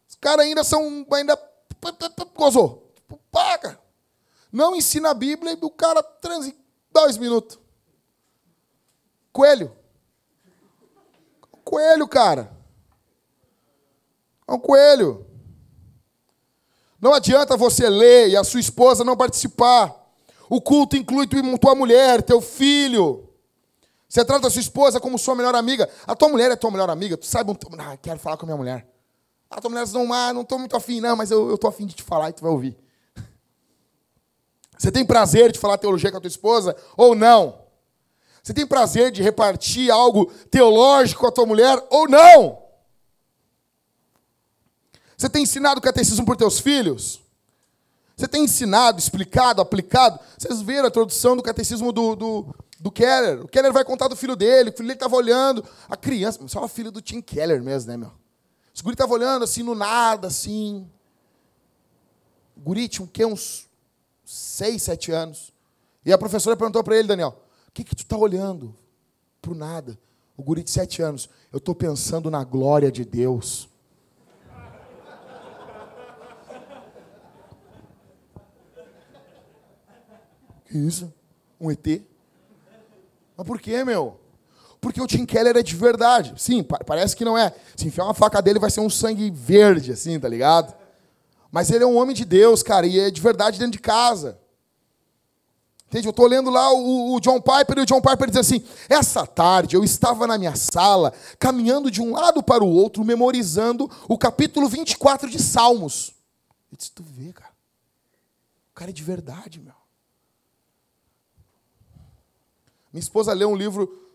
[0.07, 1.35] Os caras ainda são ainda
[2.35, 2.88] Gozou.
[3.31, 3.79] Paga.
[4.51, 6.55] Não ensina a Bíblia e o cara transa em
[6.91, 7.59] dois minutos.
[9.31, 9.75] Coelho.
[11.63, 12.51] Coelho, cara.
[14.47, 15.25] É um coelho.
[16.99, 19.95] Não adianta você ler e a sua esposa não participar.
[20.49, 21.27] O culto inclui
[21.59, 23.29] tua mulher, teu filho.
[24.07, 25.87] Você trata a sua esposa como sua melhor amiga.
[26.07, 27.15] A tua mulher é tua melhor amiga.
[27.15, 28.87] Tu sabe, ah, quero falar com a minha mulher.
[29.49, 31.95] Ah, tua mulher não, ah, não estou muito afim, não, mas eu estou afim de
[31.95, 32.75] te falar e tu vai ouvir.
[34.79, 37.59] Você tem prazer de falar teologia com a tua esposa ou não?
[38.41, 42.63] Você tem prazer de repartir algo teológico com a tua mulher ou não?
[45.17, 47.21] Você tem ensinado catecismo para teus filhos?
[48.15, 50.17] Você tem ensinado, explicado, aplicado?
[50.37, 53.43] Vocês viram a introdução do catecismo do, do, do Keller.
[53.43, 55.65] O Keller vai contar do filho dele, o filho dele estava olhando.
[55.89, 58.07] A criança, só o filho do Tim Keller mesmo, né, meu?
[58.09, 60.89] O guri estava olhando assim, no nada, assim.
[62.55, 63.25] O guri tinha o quê?
[63.25, 63.68] Uns
[64.29, 65.51] seis, sete anos.
[66.05, 67.35] E a professora perguntou para ele, Daniel,
[67.67, 68.75] o que, que tu está olhando?
[69.41, 69.97] Pro nada.
[70.37, 73.67] O guri de sete anos, eu estou pensando na glória de Deus.
[80.65, 81.11] Que isso?
[81.59, 82.03] Um ET?
[83.35, 84.19] Mas por quê, meu?
[84.79, 86.35] Porque o Tim Keller é de verdade.
[86.37, 87.51] Sim, parece que não é.
[87.75, 90.78] Se enfiar uma faca dele, vai ser um sangue verde, assim, tá ligado?
[91.51, 94.39] Mas ele é um homem de Deus, cara, e é de verdade dentro de casa.
[95.87, 96.07] Entende?
[96.07, 99.25] Eu estou lendo lá o, o, John Piper e o John Piper diz assim: essa
[99.25, 104.15] tarde eu estava na minha sala, caminhando de um lado para o outro, memorizando o
[104.15, 106.13] capítulo 24 de Salmos.
[106.71, 107.51] Eu disse: tu vê, cara.
[108.71, 109.73] O cara é de verdade, meu.
[112.93, 114.07] Minha esposa leu um livro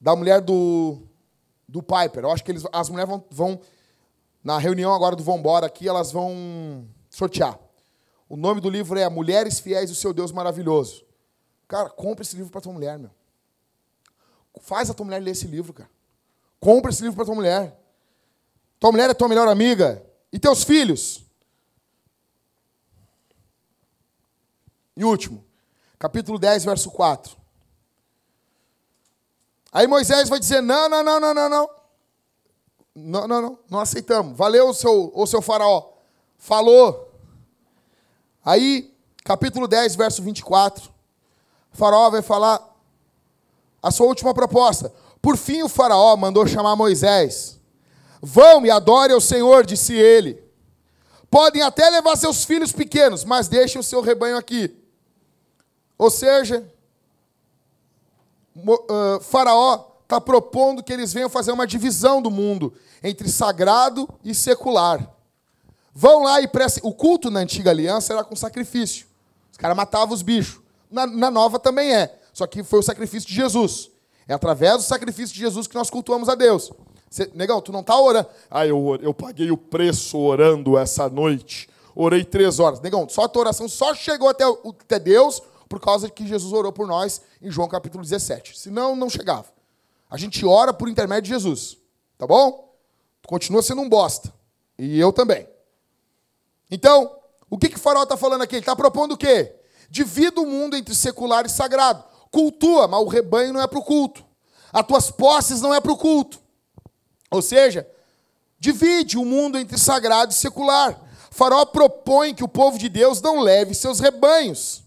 [0.00, 0.98] da mulher do,
[1.68, 2.24] do Piper.
[2.24, 3.60] Eu acho que eles, as mulheres vão, vão,
[4.42, 7.58] na reunião agora do Vambora aqui, elas vão sortear.
[8.28, 11.04] O nome do livro é Mulheres Fiéis do Seu Deus Maravilhoso.
[11.68, 13.10] Cara, compra esse livro para tua mulher, meu.
[14.60, 15.90] Faz a tua mulher ler esse livro, cara.
[16.58, 17.78] Compra esse livro para tua mulher.
[18.78, 20.04] Tua mulher é tua melhor amiga.
[20.32, 21.24] E teus filhos?
[24.96, 25.44] E último,
[25.98, 27.36] capítulo 10, verso 4.
[29.72, 31.79] Aí Moisés vai dizer: não, não, não, não, não, não.
[33.02, 34.36] Não, não, não, não aceitamos.
[34.36, 35.92] Valeu o seu, o seu faraó.
[36.38, 37.12] Falou.
[38.44, 38.94] Aí,
[39.24, 40.90] capítulo 10, verso 24.
[41.72, 42.66] O faraó vai falar
[43.82, 44.92] a sua última proposta.
[45.22, 47.58] Por fim, o faraó mandou chamar Moisés.
[48.20, 50.42] Vão e adorem ao Senhor, disse ele.
[51.30, 54.76] Podem até levar seus filhos pequenos, mas deixem o seu rebanho aqui.
[55.96, 56.66] Ou seja,
[59.22, 65.08] Faraó está propondo que eles venham fazer uma divisão do mundo entre sagrado e secular.
[65.94, 66.82] Vão lá e prestem.
[66.84, 69.06] O culto na antiga aliança era com sacrifício.
[69.50, 70.60] Os caras matavam os bichos.
[70.90, 72.18] Na, na nova também é.
[72.32, 73.90] Só que foi o sacrifício de Jesus.
[74.26, 76.72] É através do sacrifício de Jesus que nós cultuamos a Deus.
[77.08, 78.28] Cê, negão, tu não está orando.
[78.50, 81.68] Ah, eu, eu paguei o preço orando essa noite.
[81.94, 82.80] Orei três horas.
[82.80, 86.52] Negão, só a tua oração só chegou até, até Deus por causa de que Jesus
[86.52, 88.58] orou por nós em João capítulo 17.
[88.58, 89.59] Senão, não chegava.
[90.10, 91.78] A gente ora por intermédio de Jesus.
[92.18, 92.74] Tá bom?
[93.26, 94.32] Continua sendo um bosta.
[94.76, 95.48] E eu também.
[96.70, 97.16] Então,
[97.48, 98.56] o que, que o farol está falando aqui?
[98.56, 99.54] Ele está propondo o quê?
[99.88, 102.04] Divida o mundo entre secular e sagrado.
[102.30, 104.24] Cultua, mas o rebanho não é para o culto.
[104.72, 106.40] As tuas posses não é para o culto.
[107.30, 107.88] Ou seja,
[108.58, 111.00] divide o mundo entre sagrado e secular.
[111.30, 114.82] Farol propõe que o povo de Deus não leve seus rebanhos.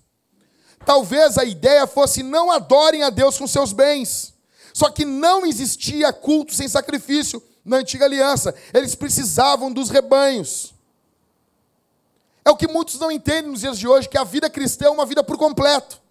[0.86, 4.32] Talvez a ideia fosse não adorem a Deus com seus bens.
[4.74, 8.53] Só que não existia culto sem sacrifício na antiga aliança.
[8.74, 10.74] Eles precisavam dos rebanhos.
[12.43, 14.89] É o que muitos não entendem nos dias de hoje, que a vida cristã é
[14.89, 16.01] uma vida por completo.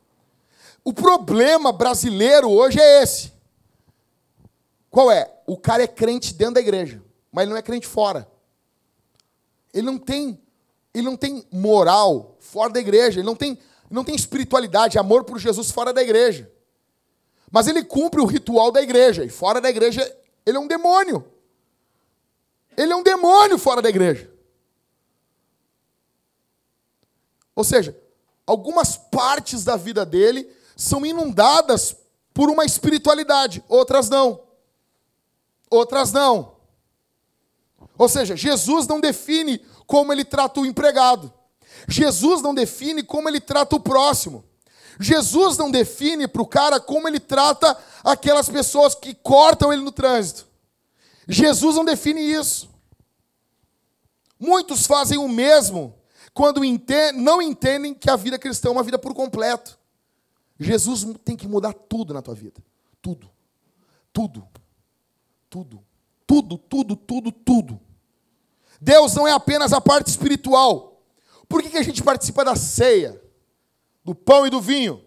[0.85, 3.33] O problema brasileiro hoje é esse.
[4.91, 5.31] Qual é?
[5.47, 8.29] O cara é crente dentro da igreja, mas ele não é crente fora.
[9.75, 10.41] Ele não tem,
[10.95, 13.59] ele não tem moral fora da igreja, ele não tem
[13.91, 16.51] não tem espiritualidade, amor por Jesus fora da igreja.
[17.53, 20.01] Mas ele cumpre o ritual da igreja, e fora da igreja
[20.45, 21.25] ele é um demônio.
[22.75, 24.33] Ele é um demônio fora da igreja.
[27.55, 27.95] Ou seja,
[28.47, 31.95] algumas partes da vida dele são inundadas
[32.33, 34.41] por uma espiritualidade, outras não.
[35.69, 36.57] Outras não.
[37.99, 41.31] Ou seja, Jesus não define como ele trata o empregado.
[41.87, 44.43] Jesus não define como ele trata o próximo.
[45.01, 49.93] Jesus não define para o cara como ele trata aquelas pessoas que cortam ele no
[49.93, 50.47] trânsito.
[51.27, 52.69] Jesus não define isso.
[54.39, 55.95] Muitos fazem o mesmo
[56.35, 56.63] quando
[57.15, 59.79] não entendem que a vida cristã é uma vida por completo.
[60.59, 62.61] Jesus tem que mudar tudo na tua vida.
[63.01, 63.31] Tudo.
[64.13, 64.47] Tudo.
[65.49, 65.85] Tudo.
[66.27, 67.81] Tudo, tudo, tudo, tudo.
[68.81, 71.01] Deus não é apenas a parte espiritual.
[71.49, 73.22] Por que, que a gente participa da ceia,
[74.05, 75.05] do pão e do vinho?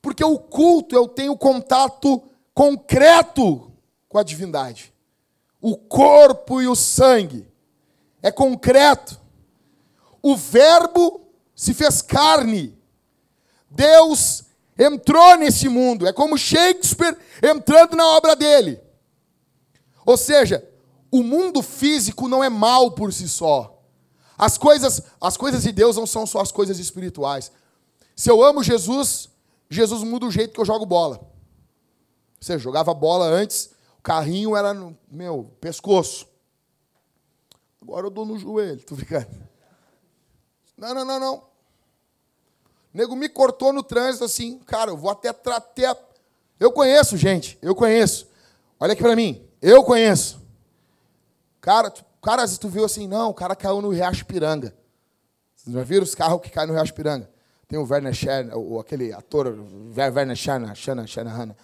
[0.00, 3.72] Porque o culto eu tenho contato concreto
[4.08, 4.92] com a divindade.
[5.60, 7.48] O corpo e o sangue
[8.22, 9.18] é concreto.
[10.22, 11.22] O Verbo
[11.54, 12.78] se fez carne.
[13.70, 14.44] Deus
[14.78, 16.06] entrou nesse mundo.
[16.06, 18.80] É como Shakespeare entrando na obra dele.
[20.06, 20.68] Ou seja,
[21.10, 23.82] o mundo físico não é mal por si só.
[24.36, 27.52] As coisas, as coisas de Deus não são só as coisas espirituais.
[28.14, 29.28] Se eu amo Jesus,
[29.68, 31.20] Jesus muda o jeito que eu jogo bola.
[32.40, 36.26] Você jogava bola antes, o carrinho era no meu pescoço.
[37.80, 39.26] Agora eu dou no joelho, tô brincando.
[40.76, 41.36] Não, não, não, não.
[41.36, 45.96] O nego me cortou no trânsito assim, cara, eu vou até até
[46.60, 48.28] Eu conheço, gente, eu conheço.
[48.78, 50.40] Olha aqui para mim, eu conheço.
[51.60, 51.92] Cara,
[52.22, 54.74] cara, às vezes tu viu assim, não, o cara caiu no Riacho Piranga.
[55.56, 57.33] Vocês já viram os carros que caem no Riacho Piranga?
[57.66, 59.56] Tem o Werner Scher, o, aquele ator,
[59.96, 61.54] Werner Schana, Schana, Shanahan.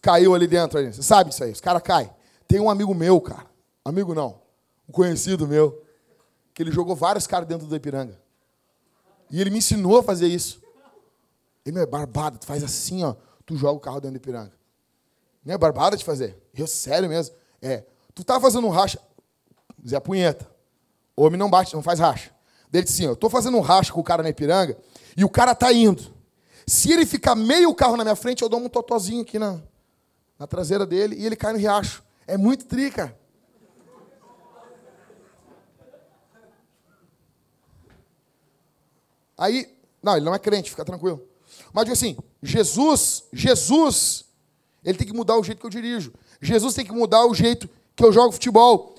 [0.00, 0.78] Caiu ali dentro.
[0.78, 0.92] Ali.
[0.92, 2.10] Você sabe disso aí, os caras caem.
[2.46, 3.46] Tem um amigo meu, cara.
[3.84, 4.40] Amigo não.
[4.88, 5.84] Um conhecido meu.
[6.54, 8.18] Que ele jogou vários caras dentro do Ipiranga.
[9.30, 10.60] E ele me ensinou a fazer isso.
[11.64, 13.14] Ele é barbado, tu faz assim, ó.
[13.46, 14.52] Tu joga o carro dentro do Ipiranga.
[15.44, 16.36] Não é barbada de fazer.
[16.54, 17.34] Eu, sério mesmo.
[17.62, 17.84] É.
[18.14, 19.00] Tu tá fazendo um racha.
[19.86, 20.48] Zé Punheta.
[21.16, 22.30] Homem não bate, não faz racha.
[22.72, 24.76] Ele disse assim: eu tô fazendo um racha com o cara na Ipiranga
[25.16, 26.14] e o cara tá indo.
[26.66, 29.60] Se ele ficar meio carro na minha frente, eu dou um totozinho aqui na,
[30.38, 32.02] na traseira dele e ele cai no riacho.
[32.26, 33.16] É muito trica.
[39.36, 41.26] Aí, não, ele não é crente, fica tranquilo.
[41.72, 44.26] Mas digo assim, Jesus, Jesus,
[44.84, 46.12] ele tem que mudar o jeito que eu dirijo.
[46.40, 48.94] Jesus tem que mudar o jeito que eu jogo futebol.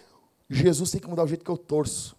[0.49, 2.15] Jesus tem que mudar o jeito que eu torço.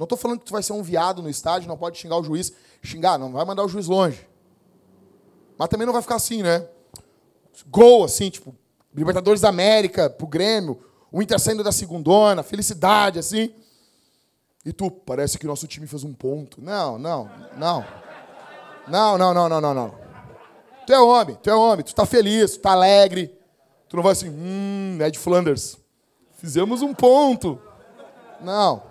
[0.00, 2.24] Não estou falando que tu vai ser um viado no estádio, não pode xingar o
[2.24, 2.54] juiz.
[2.82, 4.26] Xingar, não vai mandar o juiz longe.
[5.58, 6.66] Mas também não vai ficar assim, né?
[7.66, 8.56] Gol, assim, tipo,
[8.94, 10.82] Libertadores da América, pro Grêmio,
[11.12, 13.52] o Inter saindo da segundona, felicidade, assim.
[14.64, 16.62] E tu, parece que nosso time fez um ponto.
[16.62, 17.84] Não, não, não.
[18.88, 19.94] Não, não, não, não, não, não.
[20.86, 23.38] Tu é homem, tu é homem, tu tá feliz, tu tá alegre.
[23.86, 25.76] Tu não vai assim, hum, Ed Flanders,
[26.38, 27.60] fizemos um ponto.
[28.40, 28.88] Não.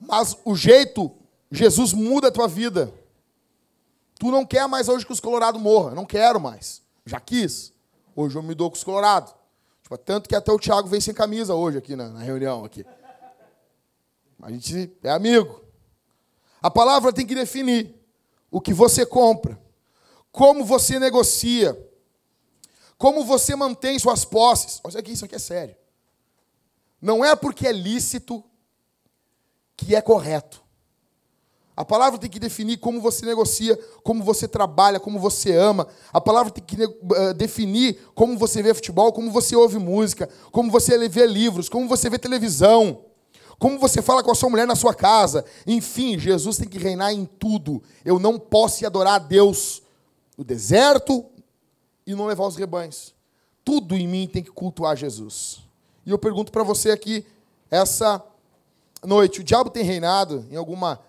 [0.00, 1.12] Mas o jeito,
[1.50, 2.92] Jesus muda a tua vida.
[4.18, 5.90] Tu não quer mais hoje que os colorados morram.
[5.90, 6.82] Eu não quero mais.
[7.04, 7.72] Já quis.
[8.14, 9.34] Hoje eu me dou com os colorados.
[9.82, 12.64] Tipo, tanto que até o Thiago vem sem camisa hoje aqui na, na reunião.
[12.64, 12.84] aqui.
[14.42, 15.62] A gente é amigo.
[16.62, 17.94] A palavra tem que definir
[18.50, 19.60] o que você compra,
[20.32, 21.78] como você negocia,
[22.98, 24.80] como você mantém suas posses.
[24.82, 25.76] Olha aqui, isso aqui é sério.
[27.00, 28.42] Não é porque é lícito
[29.76, 30.66] que é correto.
[31.76, 35.86] A palavra tem que definir como você negocia, como você trabalha, como você ama.
[36.10, 40.70] A palavra tem que uh, definir como você vê futebol, como você ouve música, como
[40.70, 43.04] você vê livros, como você vê televisão,
[43.58, 45.44] como você fala com a sua mulher na sua casa.
[45.66, 47.82] Enfim, Jesus tem que reinar em tudo.
[48.02, 49.82] Eu não posso adorar a Deus
[50.36, 51.26] no deserto
[52.06, 53.14] e não levar os rebanhos.
[53.62, 55.58] Tudo em mim tem que cultuar Jesus.
[56.06, 57.26] E eu pergunto para você aqui,
[57.70, 58.24] essa
[59.04, 61.00] noite, o diabo tem reinado em alguma,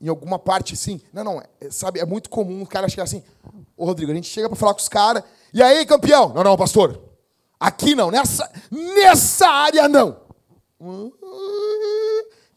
[0.00, 1.00] em alguma parte assim?
[1.12, 3.22] Não, não, é, sabe, é muito comum o cara chegar assim,
[3.76, 5.22] ô Rodrigo, a gente chega para falar com os caras,
[5.52, 6.32] e aí, campeão?
[6.32, 7.00] Não, não, pastor,
[7.58, 10.20] aqui não, nessa, nessa área não.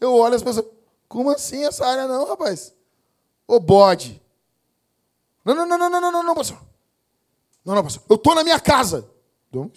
[0.00, 0.66] Eu olho as pessoas,
[1.08, 2.74] como assim essa área não, rapaz?
[3.46, 4.22] Ô bode.
[5.44, 6.58] Não, não, não, não, não, não, não, pastor.
[7.64, 8.02] Não, não, pastor.
[8.08, 9.08] Eu estou na minha casa.
[9.48, 9.70] Então,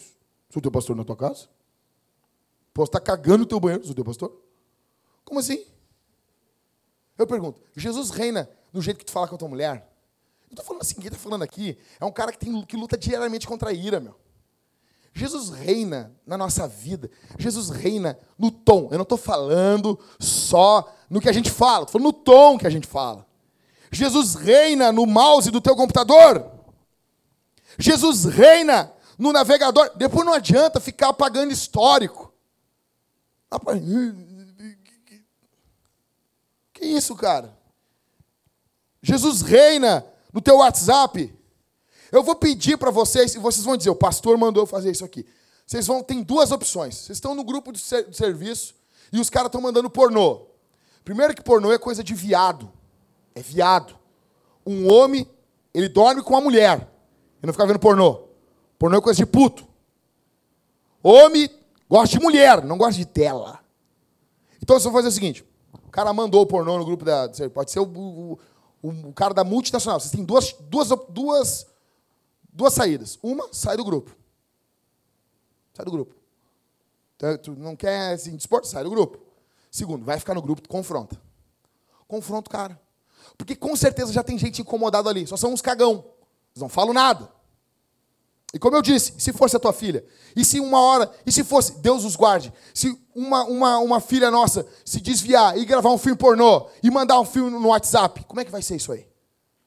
[0.50, 1.48] sou teu pastor na tua casa?
[2.74, 4.32] Posso estar cagando no teu banheiro, sou teu pastor?
[5.28, 5.66] Como assim?
[7.18, 9.86] Eu pergunto, Jesus reina no jeito que tu fala com a tua mulher?
[10.50, 12.98] Eu estou falando assim, quem está falando aqui é um cara que, tem, que luta
[12.98, 14.16] diariamente contra a ira, meu.
[15.14, 17.12] Jesus reina na nossa vida.
[17.38, 18.88] Jesus reina no tom.
[18.90, 22.66] Eu não estou falando só no que a gente fala, estou falando no tom que
[22.66, 23.28] a gente fala.
[23.92, 26.50] Jesus reina no mouse do teu computador.
[27.78, 29.92] Jesus reina no navegador.
[29.98, 32.32] Depois não adianta ficar apagando histórico.
[36.78, 37.58] Que isso, cara?
[39.02, 41.36] Jesus reina no teu WhatsApp.
[42.12, 45.04] Eu vou pedir para vocês, e vocês vão dizer, o pastor mandou eu fazer isso
[45.04, 45.26] aqui.
[45.66, 46.96] Vocês vão, tem duas opções.
[46.96, 48.76] Vocês estão no grupo de, ser, de serviço
[49.12, 50.46] e os caras estão mandando pornô.
[51.04, 52.72] Primeiro que pornô é coisa de viado.
[53.34, 53.98] É viado.
[54.66, 55.28] Um homem,
[55.74, 56.78] ele dorme com uma mulher.
[56.78, 58.28] Ele não fica vendo pornô.
[58.78, 59.68] Pornô é coisa de puto.
[61.02, 61.50] Homem
[61.90, 63.60] gosta de mulher, não gosta de tela.
[64.62, 65.47] Então vocês vão fazer o seguinte:
[65.98, 67.28] cara mandou o pornô no grupo da.
[67.52, 68.40] Pode ser o, o,
[68.84, 70.00] o, cara da multinacional.
[70.00, 71.66] Vocês têm duas, duas, duas,
[72.54, 73.18] duas saídas.
[73.24, 74.16] Uma, sai do grupo.
[75.74, 76.14] Sai do grupo.
[77.16, 78.68] Então, tu não quer desporto?
[78.68, 79.18] Sai do grupo.
[79.72, 81.20] Segundo, vai ficar no grupo, tu confronta.
[82.08, 82.80] Confronta o cara.
[83.36, 85.26] Porque com certeza já tem gente incomodada ali.
[85.26, 86.06] Só são uns cagão.
[86.54, 87.28] Eles não falam nada.
[88.54, 91.44] E como eu disse, se fosse a tua filha, e se uma hora, e se
[91.44, 95.98] fosse, Deus os guarde, se uma, uma, uma filha nossa se desviar e gravar um
[95.98, 99.08] filme pornô e mandar um filme no WhatsApp, como é que vai ser isso aí?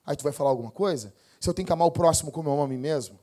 [0.04, 1.12] Aí tu vai falar alguma coisa?
[1.38, 3.18] Se eu tenho que amar o próximo como eu amo a mim mesmo?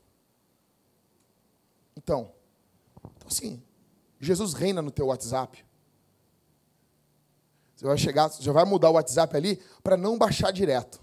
[1.96, 2.32] Então,
[3.16, 3.62] então assim,
[4.20, 5.66] Jesus reina no teu WhatsApp.
[7.76, 11.02] Você vai chegar, já vai mudar o WhatsApp ali para não baixar direto.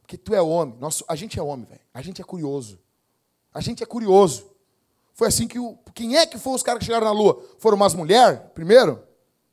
[0.00, 1.80] Porque tu é homem, nosso, a gente é homem, velho.
[1.92, 2.78] A gente é curioso.
[3.56, 4.44] A gente é curioso.
[5.14, 5.78] Foi assim que o.
[5.94, 7.42] Quem é que foram os caras que chegaram na Lua?
[7.58, 9.02] Foram umas mulheres, primeiro?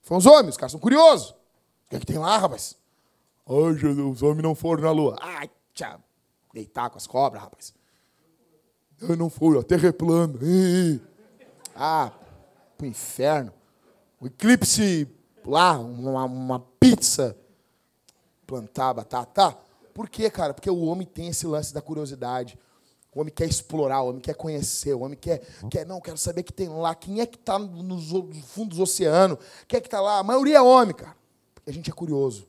[0.02, 1.30] Foram os homens, os caras são curiosos.
[1.30, 1.36] O
[1.90, 2.76] que é que tem lá, rapaz?
[3.48, 5.16] Ai, Jesus, os homens não foram na Lua.
[5.22, 6.02] Ai, tchau.
[6.54, 7.74] Deitar com as cobras, rapaz.
[9.00, 9.96] Eu não fui, a terra.
[11.74, 12.12] Ah,
[12.78, 13.54] pro inferno.
[14.20, 15.08] O eclipse
[15.46, 17.38] lá, uma, uma pizza.
[18.46, 19.58] Plantar batata.
[19.94, 20.54] Por quê, cara?
[20.54, 22.60] Porque o homem tem esse lance da curiosidade.
[23.16, 25.40] O homem quer explorar, o homem quer conhecer, o homem quer,
[25.70, 28.10] quer não, quero saber o que tem lá, quem é que está nos
[28.48, 29.38] fundos do oceano,
[29.68, 30.20] quem é que está lá.
[30.20, 31.16] A maioria é homem, cara.
[31.54, 32.48] Porque a gente é curioso.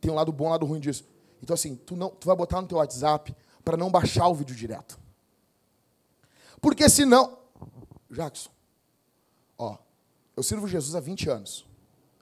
[0.00, 1.04] Tem um lado bom um lado ruim disso.
[1.42, 3.34] Então, assim, tu, não, tu vai botar no teu WhatsApp
[3.64, 4.98] para não baixar o vídeo direto.
[6.60, 7.38] Porque senão.
[8.10, 8.50] Jackson,
[9.58, 9.76] ó,
[10.36, 11.66] eu sirvo Jesus há 20 anos.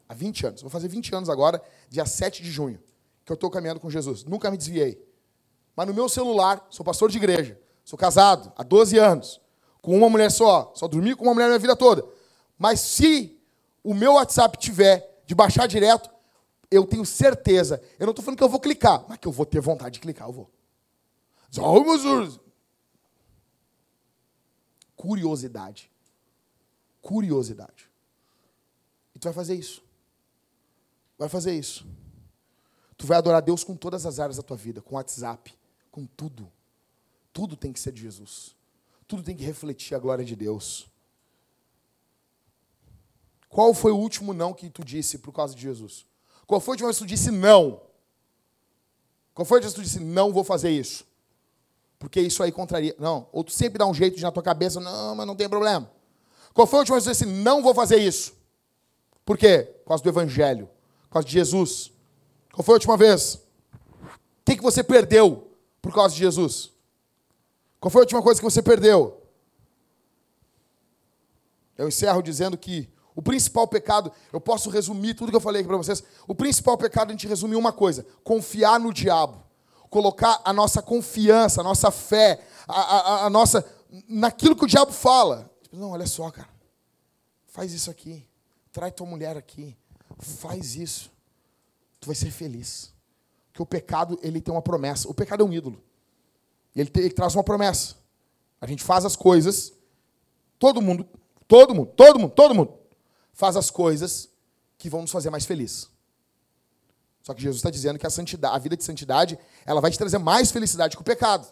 [0.08, 0.62] Há 20 anos.
[0.62, 2.80] Vou fazer 20 anos agora, dia 7 de junho,
[3.24, 4.24] que eu estou caminhando com Jesus.
[4.24, 5.00] Nunca me desviei.
[5.76, 9.40] Mas no meu celular, sou pastor de igreja, Sou casado há 12 anos,
[9.80, 10.72] com uma mulher só.
[10.74, 12.04] Só dormi com uma mulher a minha vida toda.
[12.58, 13.38] Mas se
[13.82, 16.10] o meu WhatsApp tiver de baixar direto,
[16.70, 17.82] eu tenho certeza.
[17.98, 20.00] Eu não estou falando que eu vou clicar, mas que eu vou ter vontade de
[20.00, 20.50] clicar, eu vou.
[24.96, 25.90] Curiosidade.
[27.00, 27.90] Curiosidade.
[29.14, 29.82] E tu vai fazer isso.
[31.18, 31.86] Vai fazer isso.
[32.96, 35.52] Tu vai adorar Deus com todas as áreas da tua vida, com WhatsApp,
[35.90, 36.50] com tudo.
[37.32, 38.54] Tudo tem que ser de Jesus.
[39.06, 40.86] Tudo tem que refletir a glória de Deus.
[43.48, 46.06] Qual foi o último não que tu disse por causa de Jesus?
[46.46, 47.80] Qual foi a última vez que tu disse não?
[49.34, 51.04] Qual foi a última vez que tu disse não vou fazer isso?
[51.98, 52.96] Porque isso aí contraria.
[52.98, 53.28] Não.
[53.30, 55.90] Ou tu sempre dá um jeito de na tua cabeça, não, mas não tem problema.
[56.52, 58.34] Qual foi a última vez que tu disse não vou fazer isso?
[59.24, 59.70] Por quê?
[59.84, 60.68] Por causa do Evangelho.
[61.08, 61.92] Por causa de Jesus.
[62.52, 63.34] Qual foi a última vez?
[63.34, 65.48] O que, que você perdeu
[65.80, 66.71] por causa de Jesus?
[67.82, 69.20] Qual foi a última coisa que você perdeu?
[71.76, 75.68] Eu encerro dizendo que o principal pecado, eu posso resumir tudo que eu falei aqui
[75.68, 76.00] para vocês.
[76.28, 79.42] O principal pecado a gente resume uma coisa: confiar no diabo.
[79.90, 83.66] Colocar a nossa confiança, a nossa fé, a, a, a nossa.
[84.08, 85.50] naquilo que o diabo fala.
[85.60, 86.48] Tipo, não, olha só, cara.
[87.48, 88.24] Faz isso aqui.
[88.72, 89.76] Trai tua mulher aqui.
[90.20, 91.10] Faz isso.
[91.98, 92.94] Tu vai ser feliz.
[93.48, 95.08] Porque o pecado, ele tem uma promessa.
[95.08, 95.82] O pecado é um ídolo.
[96.74, 97.96] Ele, ele traz uma promessa.
[98.60, 99.72] A gente faz as coisas,
[100.58, 101.06] todo mundo,
[101.46, 102.78] todo mundo, todo mundo, todo mundo
[103.32, 104.28] faz as coisas
[104.78, 105.90] que vão nos fazer mais felizes.
[107.22, 109.98] Só que Jesus está dizendo que a santidade, a vida de santidade, ela vai te
[109.98, 111.46] trazer mais felicidade que o pecado.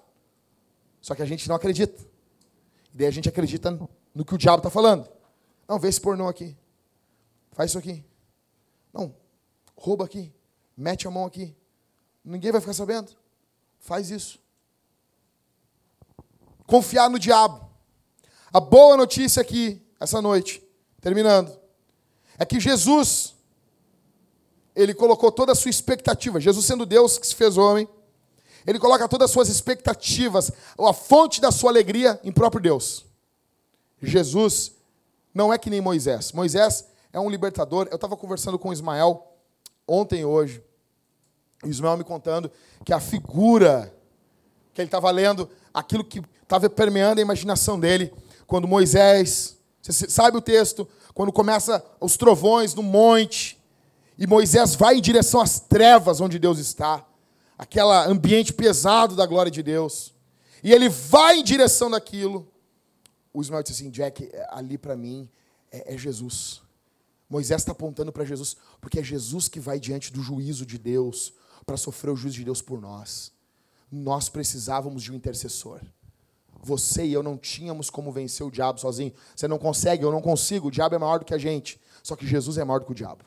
[1.00, 2.00] Só que a gente não acredita.
[2.92, 3.70] E daí a gente acredita
[4.14, 5.08] no que o diabo está falando.
[5.68, 6.56] Não, vê esse pornô aqui.
[7.52, 8.04] Faz isso aqui.
[8.92, 9.14] Não,
[9.76, 10.32] rouba aqui.
[10.76, 11.54] Mete a mão aqui.
[12.24, 13.12] Ninguém vai ficar sabendo.
[13.78, 14.40] Faz isso
[16.70, 17.68] confiar no diabo.
[18.52, 20.62] A boa notícia aqui, essa noite,
[21.00, 21.52] terminando,
[22.38, 23.34] é que Jesus,
[24.74, 27.88] ele colocou toda a sua expectativa, Jesus sendo Deus que se fez homem,
[28.64, 33.04] ele coloca todas as suas expectativas, a fonte da sua alegria em próprio Deus.
[34.00, 34.72] Jesus
[35.34, 36.32] não é que nem Moisés.
[36.32, 37.88] Moisés é um libertador.
[37.90, 39.26] Eu estava conversando com o Ismael
[39.88, 40.62] ontem e hoje.
[41.64, 42.50] O Ismael me contando
[42.84, 43.92] que a figura
[44.72, 48.12] que ele estava lendo, aquilo que estava permeando a imaginação dele,
[48.44, 53.56] quando Moisés, você sabe o texto, quando começa os trovões no monte,
[54.18, 57.06] e Moisés vai em direção às trevas onde Deus está,
[57.56, 60.12] aquele ambiente pesado da glória de Deus,
[60.62, 62.52] e ele vai em direção daquilo.
[63.32, 65.30] O Ismael disse assim: Jack, é, ali para mim
[65.70, 66.60] é, é Jesus.
[67.30, 71.32] Moisés está apontando para Jesus, porque é Jesus que vai diante do juízo de Deus
[71.64, 73.32] para sofrer o juízo de Deus por nós
[73.90, 75.80] nós precisávamos de um intercessor.
[76.62, 79.12] Você e eu não tínhamos como vencer o diabo sozinho.
[79.34, 80.68] Você não consegue, eu não consigo.
[80.68, 81.80] O diabo é maior do que a gente.
[82.02, 83.24] Só que Jesus é maior do que o diabo.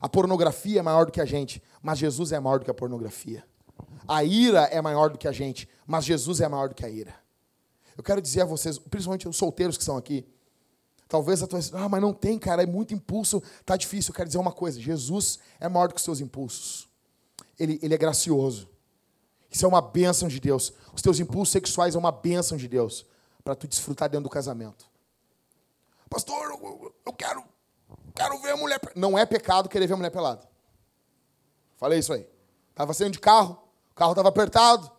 [0.00, 2.74] A pornografia é maior do que a gente, mas Jesus é maior do que a
[2.74, 3.44] pornografia.
[4.06, 6.90] A ira é maior do que a gente, mas Jesus é maior do que a
[6.90, 7.14] ira.
[7.96, 10.26] Eu quero dizer a vocês, principalmente os solteiros que estão aqui,
[11.08, 14.10] talvez a tua ah, mas não tem, cara, é muito impulso, tá difícil.
[14.10, 16.88] Eu quero dizer uma coisa: Jesus é maior do que os seus impulsos.
[17.58, 18.68] Ele, ele é gracioso.
[19.52, 20.72] Isso é uma bênção de Deus.
[20.94, 23.04] Os teus impulsos sexuais é uma bênção de Deus
[23.44, 24.86] para tu desfrutar dentro do casamento.
[26.08, 27.44] Pastor, eu, eu quero,
[28.14, 28.80] quero ver a mulher.
[28.96, 30.48] Não é pecado querer ver a mulher pelada.
[31.76, 32.26] Falei isso aí.
[32.74, 33.58] Tava saindo de carro,
[33.90, 34.90] o carro tava apertado.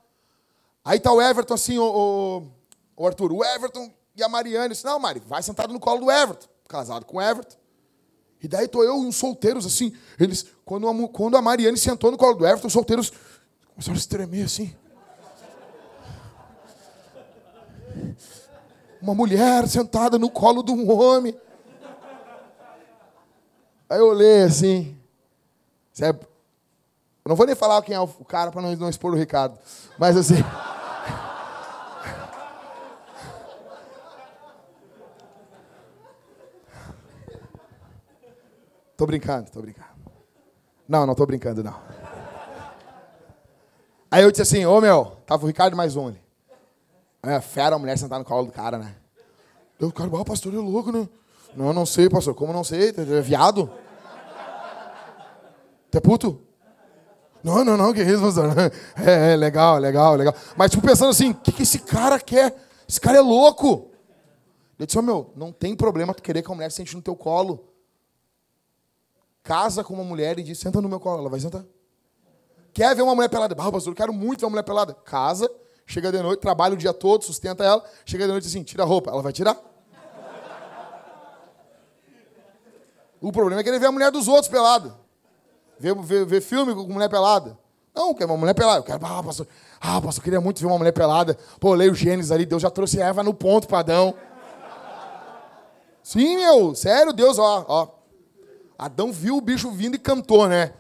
[0.86, 2.48] Aí tá o Everton assim, o, o,
[2.96, 4.66] o Arthur, o Everton e a Mariane.
[4.66, 6.48] Eu disse, não, Mari, vai sentado no colo do Everton.
[6.68, 7.56] Casado com o Everton.
[8.42, 9.96] E daí tô eu e uns solteiros assim.
[10.20, 13.12] Eles, quando a, quando a Mariane sentou no colo do Everton, os solteiros
[13.74, 14.76] começaram a tremer assim.
[19.02, 21.38] Uma mulher sentada no colo de um homem.
[23.90, 24.98] Aí eu olhei assim.
[26.00, 26.20] Eu
[27.26, 29.58] não vou nem falar quem é o cara para não, não expor o Ricardo.
[29.98, 30.44] Mas assim.
[38.96, 39.90] Tô brincando, tô brincando.
[40.88, 42.03] Não, não tô brincando, não.
[44.14, 46.22] Aí eu disse assim, ô meu, tava o Ricardo mais um ali.
[47.24, 48.96] É, fera a mulher sentar no colo do cara, né?
[49.80, 51.10] Eu, cara, ah, pastor, é louco, né?
[51.56, 52.36] Não, não sei, pastor.
[52.36, 52.90] Como não sei?
[52.90, 53.72] É viado?
[55.90, 56.40] Tu é puto?
[57.44, 58.54] Não, não, não, que isso, pastor?
[59.04, 60.36] É, é, legal, legal, legal.
[60.56, 62.56] Mas, tipo, pensando assim, o que, que esse cara quer?
[62.88, 63.90] Esse cara é louco.
[64.78, 67.16] Eu disse, oh, meu, não tem problema tu querer que a mulher sente no teu
[67.16, 67.68] colo
[69.42, 71.22] casa com uma mulher e diz: senta no meu colo.
[71.22, 71.66] Ela vai sentar.
[72.74, 73.56] Quer ver uma mulher pelada?
[73.58, 74.94] Ah, pastor, eu quero muito ver uma mulher pelada.
[75.06, 75.50] Casa,
[75.86, 77.84] chega de noite, trabalha o dia todo, sustenta ela.
[78.06, 79.12] Chega de noite assim: tira a roupa.
[79.12, 79.58] Ela vai tirar.
[83.22, 84.98] O problema é querer ver a mulher dos outros pelada.
[85.80, 87.58] Ver, ver, ver filme com mulher pelada.
[87.96, 88.80] Não, quer uma mulher pelada.
[88.80, 89.48] Eu quero, ah, pastor,
[89.80, 91.38] ah, pastor, eu queria muito ver uma mulher pelada.
[91.60, 94.16] Pô, leio Gênesis ali, Deus já trouxe Eva no ponto, padrão.
[96.02, 97.88] Sim, meu, sério, Deus, ó, ó.
[98.78, 100.74] Adão viu o bicho vindo e cantou, né?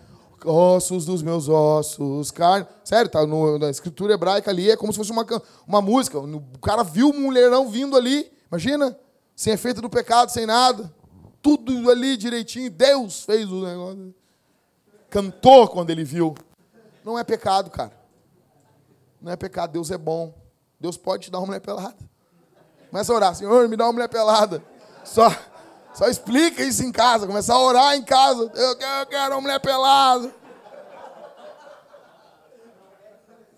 [0.46, 2.68] Ossos dos meus ossos, carne.
[2.84, 5.26] Sério, tá no, na escritura hebraica ali, é como se fosse uma,
[5.68, 6.20] uma música.
[6.20, 8.98] O cara viu o mulherão vindo ali, imagina,
[9.36, 10.94] sem efeito do pecado, sem nada.
[11.41, 12.72] Tudo ali direitinho.
[12.72, 14.16] Deus fez o negócio.
[15.10, 16.34] Cantou quando ele viu.
[17.04, 17.91] Não é pecado, cara.
[19.22, 20.34] Não é pecado, Deus é bom.
[20.80, 21.98] Deus pode te dar uma mulher pelada.
[22.89, 24.64] Começa a orar, Senhor, me dá uma mulher pelada.
[25.04, 25.30] Só.
[25.94, 28.52] Só explica isso em casa, começar a orar em casa.
[28.56, 30.34] Eu quero, eu quero uma mulher pelada.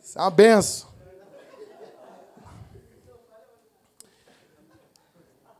[0.03, 0.89] Isso é uma benção.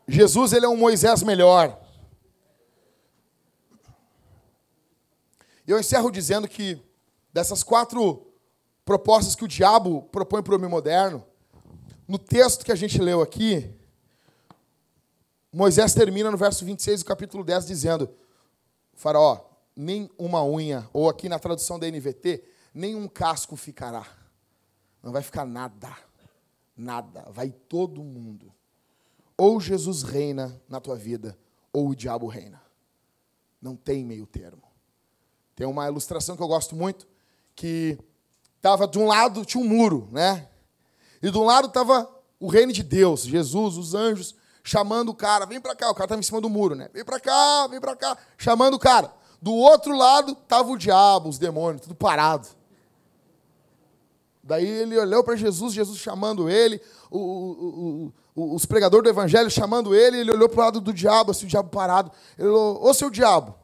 [0.06, 1.80] Jesus ele é um Moisés melhor.
[5.66, 6.80] Eu encerro dizendo que
[7.32, 8.24] dessas quatro
[8.84, 11.26] propostas que o diabo propõe para o homem moderno,
[12.06, 13.74] no texto que a gente leu aqui,
[15.56, 18.10] Moisés termina no verso 26 do capítulo 10 dizendo:
[18.92, 19.40] Faraó,
[19.74, 22.44] nem uma unha, ou aqui na tradução da NVT,
[22.74, 24.06] nem um casco ficará.
[25.02, 25.96] Não vai ficar nada.
[26.76, 27.24] Nada.
[27.30, 28.52] Vai todo mundo.
[29.34, 31.38] Ou Jesus reina na tua vida,
[31.72, 32.60] ou o diabo reina.
[33.58, 34.62] Não tem meio termo.
[35.54, 37.08] Tem uma ilustração que eu gosto muito,
[37.54, 37.98] que
[38.58, 40.50] estava de um lado, tinha um muro, né?
[41.22, 42.06] E um lado estava
[42.38, 44.36] o reino de Deus, Jesus, os anjos,
[44.66, 46.90] chamando o cara, vem para cá, o cara estava em cima do muro, né?
[46.92, 49.12] Vem para cá, vem para cá, chamando o cara.
[49.40, 52.48] Do outro lado estava o diabo, os demônios, tudo parado.
[54.42, 59.48] Daí ele olhou para Jesus, Jesus chamando ele, o, o, o, os pregadores do evangelho
[59.48, 62.10] chamando ele, ele olhou para o lado do diabo, assim, o diabo parado.
[62.36, 63.54] Ele falou, ô seu diabo,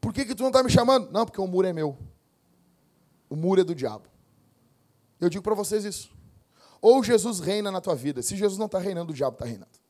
[0.00, 1.10] por que, que tu não está me chamando?
[1.10, 1.98] Não, porque o muro é meu.
[3.28, 4.04] O muro é do diabo.
[5.20, 6.12] Eu digo para vocês isso.
[6.80, 8.22] Ou Jesus reina na tua vida.
[8.22, 9.81] Se Jesus não está reinando, o diabo está reinando.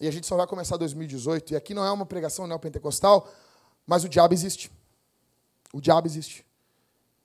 [0.00, 1.52] E a gente só vai começar 2018.
[1.52, 3.28] E aqui não é uma pregação neopentecostal,
[3.86, 4.70] mas o diabo existe.
[5.72, 6.44] O diabo existe.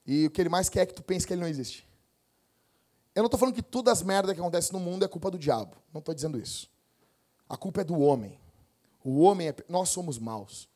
[0.05, 1.87] E o que ele mais quer é que tu pense que ele não existe.
[3.15, 5.37] Eu não estou falando que todas as merdas que acontecem no mundo é culpa do
[5.37, 5.75] diabo.
[5.93, 6.69] Não estou dizendo isso.
[7.47, 8.39] A culpa é do homem.
[9.03, 9.55] O homem é.
[9.67, 10.69] Nós somos maus.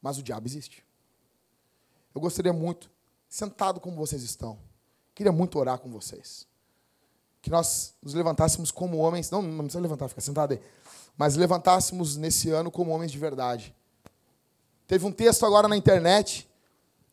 [0.00, 0.84] Mas o diabo existe.
[2.14, 2.90] Eu gostaria muito,
[3.28, 4.58] sentado como vocês estão,
[5.14, 6.46] queria muito orar com vocês.
[7.40, 9.30] Que nós nos levantássemos como homens.
[9.30, 10.60] Não, não precisa levantar, fica sentado aí
[11.16, 13.74] mas levantássemos nesse ano como homens de verdade.
[14.86, 16.48] Teve um texto agora na internet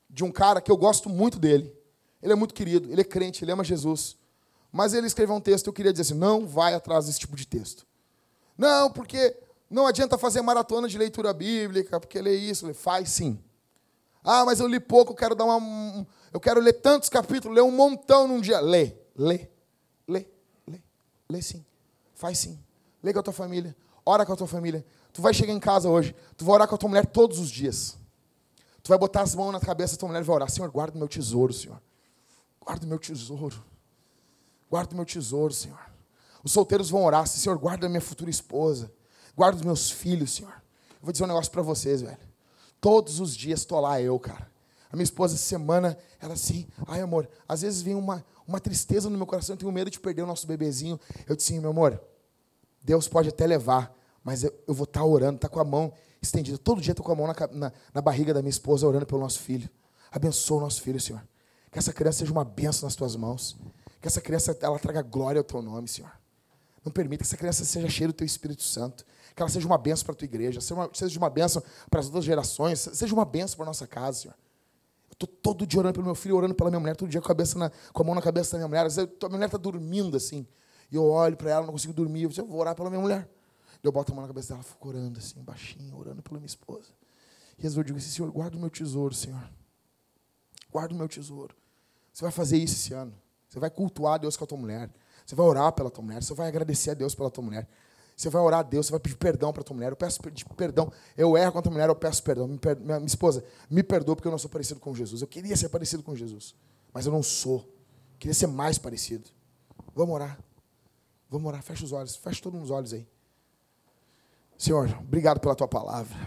[0.09, 1.73] de um cara que eu gosto muito dele.
[2.21, 4.17] Ele é muito querido, ele é crente, ele ama Jesus.
[4.71, 7.47] Mas ele escreveu um texto eu queria dizer assim: não vai atrás desse tipo de
[7.47, 7.85] texto.
[8.57, 9.35] Não, porque
[9.69, 13.39] não adianta fazer maratona de leitura bíblica, porque ler isso, ler, faz sim.
[14.23, 16.05] Ah, mas eu li pouco, eu quero dar uma.
[16.33, 18.59] Eu quero ler tantos capítulos, ler um montão num dia.
[18.59, 19.47] Lê, lê,
[20.07, 20.27] lê,
[20.67, 20.81] lê,
[21.29, 21.65] lê sim.
[22.13, 22.59] Faz sim.
[23.01, 23.75] Lê com a tua família.
[24.09, 24.83] Ora com a tua família.
[25.13, 26.15] Tu vai chegar em casa hoje.
[26.35, 27.95] Tu vai orar com a tua mulher todos os dias.
[28.81, 30.49] Tu vai botar as mãos na cabeça da tua mulher e vai orar.
[30.49, 31.79] Senhor, guarda o meu tesouro, Senhor.
[32.59, 33.63] Guarda o meu tesouro.
[34.67, 35.79] Guarda o meu tesouro, Senhor.
[36.43, 38.91] Os solteiros vão orar, Senhor, guarda a minha futura esposa.
[39.37, 40.53] Guarda os meus filhos, Senhor.
[40.53, 42.17] Eu vou dizer um negócio para vocês, velho.
[42.81, 44.49] Todos os dias estou lá eu, cara.
[44.91, 49.07] A minha esposa, essa semana, ela assim, ai amor, às vezes vem uma, uma tristeza
[49.07, 50.99] no meu coração, eu tenho medo de perder o nosso bebezinho.
[51.27, 52.01] Eu disse, meu amor,
[52.81, 55.63] Deus pode até levar, mas eu, eu vou estar tá orando, estar tá com a
[55.63, 56.57] mão estendida.
[56.57, 59.21] Todo dia estou com a mão na, na, na, barriga da minha esposa orando pelo
[59.21, 59.69] nosso filho.
[60.11, 61.21] Abençoa o nosso filho, Senhor.
[61.71, 63.57] Que essa criança seja uma bênção nas tuas mãos.
[64.01, 66.11] Que essa criança ela traga glória ao teu nome, Senhor.
[66.83, 69.05] Não permita que essa criança seja cheia do teu Espírito Santo.
[69.35, 71.99] Que ela seja uma bênção para a tua igreja, seja uma, seja uma bênção para
[71.99, 74.35] as outras gerações, seja uma bênção para a nossa casa, Senhor.
[75.11, 77.29] Estou todo dia orando pelo meu filho, orando pela minha mulher, todo dia com a,
[77.29, 78.85] cabeça na, com a mão na cabeça da minha mulher.
[78.85, 80.47] Às vezes, a minha mulher está dormindo assim.
[80.91, 82.23] E eu olho para ela, não consigo dormir.
[82.23, 83.29] Eu, vou orar pela minha mulher.
[83.83, 86.89] Eu boto a mão na cabeça dela, fico orando assim, baixinho, orando pela minha esposa.
[87.57, 89.49] E às vezes eu digo assim, Senhor, guarda o meu tesouro, Senhor.
[90.71, 91.55] Guarda o meu tesouro.
[92.13, 93.13] Você vai fazer isso esse ano.
[93.47, 94.89] Você vai cultuar Deus com a tua mulher.
[95.25, 96.21] Você vai orar pela tua mulher.
[96.21, 97.67] Você vai agradecer a Deus pela tua mulher.
[98.19, 99.93] Você vai orar a Deus, você vai pedir perdão para tua mulher.
[99.93, 100.19] Eu peço
[100.57, 100.91] perdão.
[101.15, 102.47] Eu erro com a tua mulher, eu peço perdão.
[102.49, 105.21] Minha, minha esposa, me perdoa porque eu não sou parecido com Jesus.
[105.21, 106.53] Eu queria ser parecido com Jesus,
[106.93, 107.59] mas eu não sou.
[107.59, 109.29] Eu queria ser mais parecido.
[109.95, 110.37] Vamos orar.
[111.29, 111.63] Vamos orar.
[111.63, 112.17] Fecha os olhos.
[112.17, 113.07] Fecha todos os olhos aí.
[114.59, 116.17] Senhor, obrigado pela tua palavra.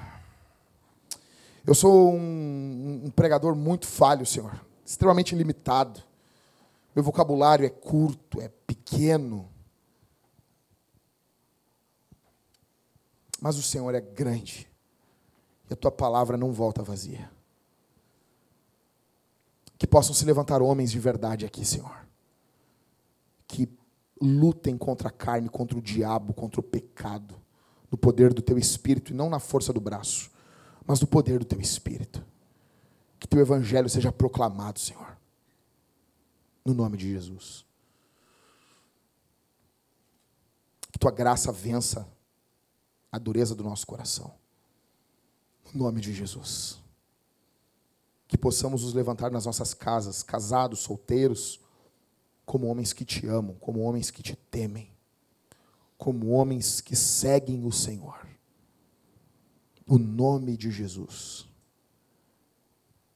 [1.66, 4.58] Eu sou um, um pregador muito falho, Senhor.
[4.86, 6.02] Extremamente limitado.
[6.96, 9.50] Meu vocabulário é curto, é pequeno.
[13.38, 14.66] Mas o Senhor é grande.
[15.68, 17.30] E a tua palavra não volta vazia.
[19.76, 22.08] Que possam se levantar homens de verdade aqui, Senhor.
[23.46, 23.68] Que
[24.18, 27.41] lutem contra a carne, contra o diabo, contra o pecado,
[27.93, 30.32] no poder do teu espírito e não na força do braço,
[30.84, 32.24] mas no poder do teu espírito.
[33.20, 35.12] Que teu evangelho seja proclamado, Senhor
[36.64, 37.64] no nome de Jesus.
[40.90, 42.09] Que tua graça vença
[43.11, 44.34] a dureza do nosso coração.
[45.72, 46.78] No nome de Jesus.
[48.28, 51.61] Que possamos nos levantar nas nossas casas, casados, solteiros,
[52.45, 54.91] como homens que te amam, como homens que te temem,
[56.03, 58.26] como homens que seguem o Senhor.
[59.86, 61.48] O nome de Jesus.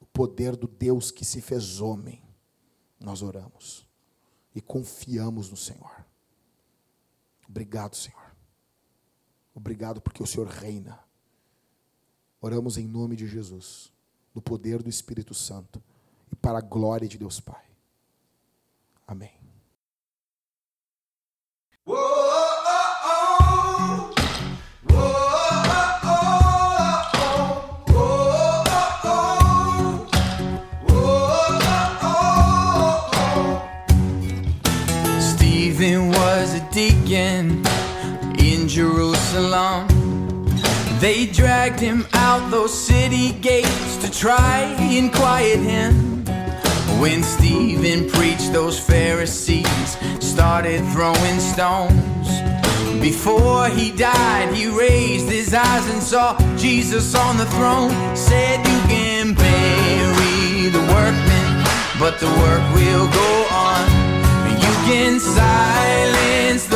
[0.01, 2.22] O poder do Deus que se fez homem
[3.01, 3.84] nós oramos
[4.55, 6.07] e confiamos no Senhor.
[7.49, 8.37] Obrigado, Senhor.
[9.53, 11.01] Obrigado porque o Senhor reina.
[12.41, 13.93] Oramos em nome de Jesus,
[14.32, 15.82] no poder do Espírito Santo
[16.30, 17.66] e para a glória de Deus Pai.
[19.09, 19.36] Amém.
[41.00, 46.26] They dragged him out those city gates to try and quiet him.
[47.00, 52.28] When Stephen preached, those Pharisees started throwing stones.
[53.00, 57.92] Before he died, he raised his eyes and saw Jesus on the throne.
[58.14, 61.64] Said, You can bury the workmen,
[61.98, 63.84] but the work will go on
[64.61, 66.76] You can silence the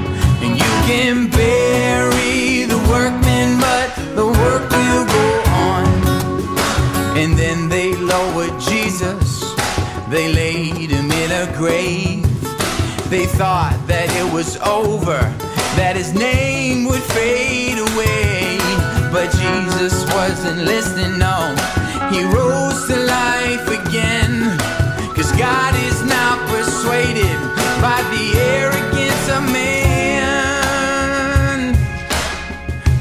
[0.91, 3.87] can bury the workmen, but
[4.19, 5.27] the work will go
[5.69, 5.85] on.
[7.17, 9.55] And then they lowered Jesus,
[10.09, 12.27] they laid him in a grave.
[13.09, 15.19] They thought that it was over,
[15.79, 18.59] that his name would fade away.
[19.15, 21.55] But Jesus wasn't listening, no.
[22.11, 24.33] He rose to life again.
[25.15, 27.37] Cause God is not persuaded
[27.79, 28.80] by the arrogant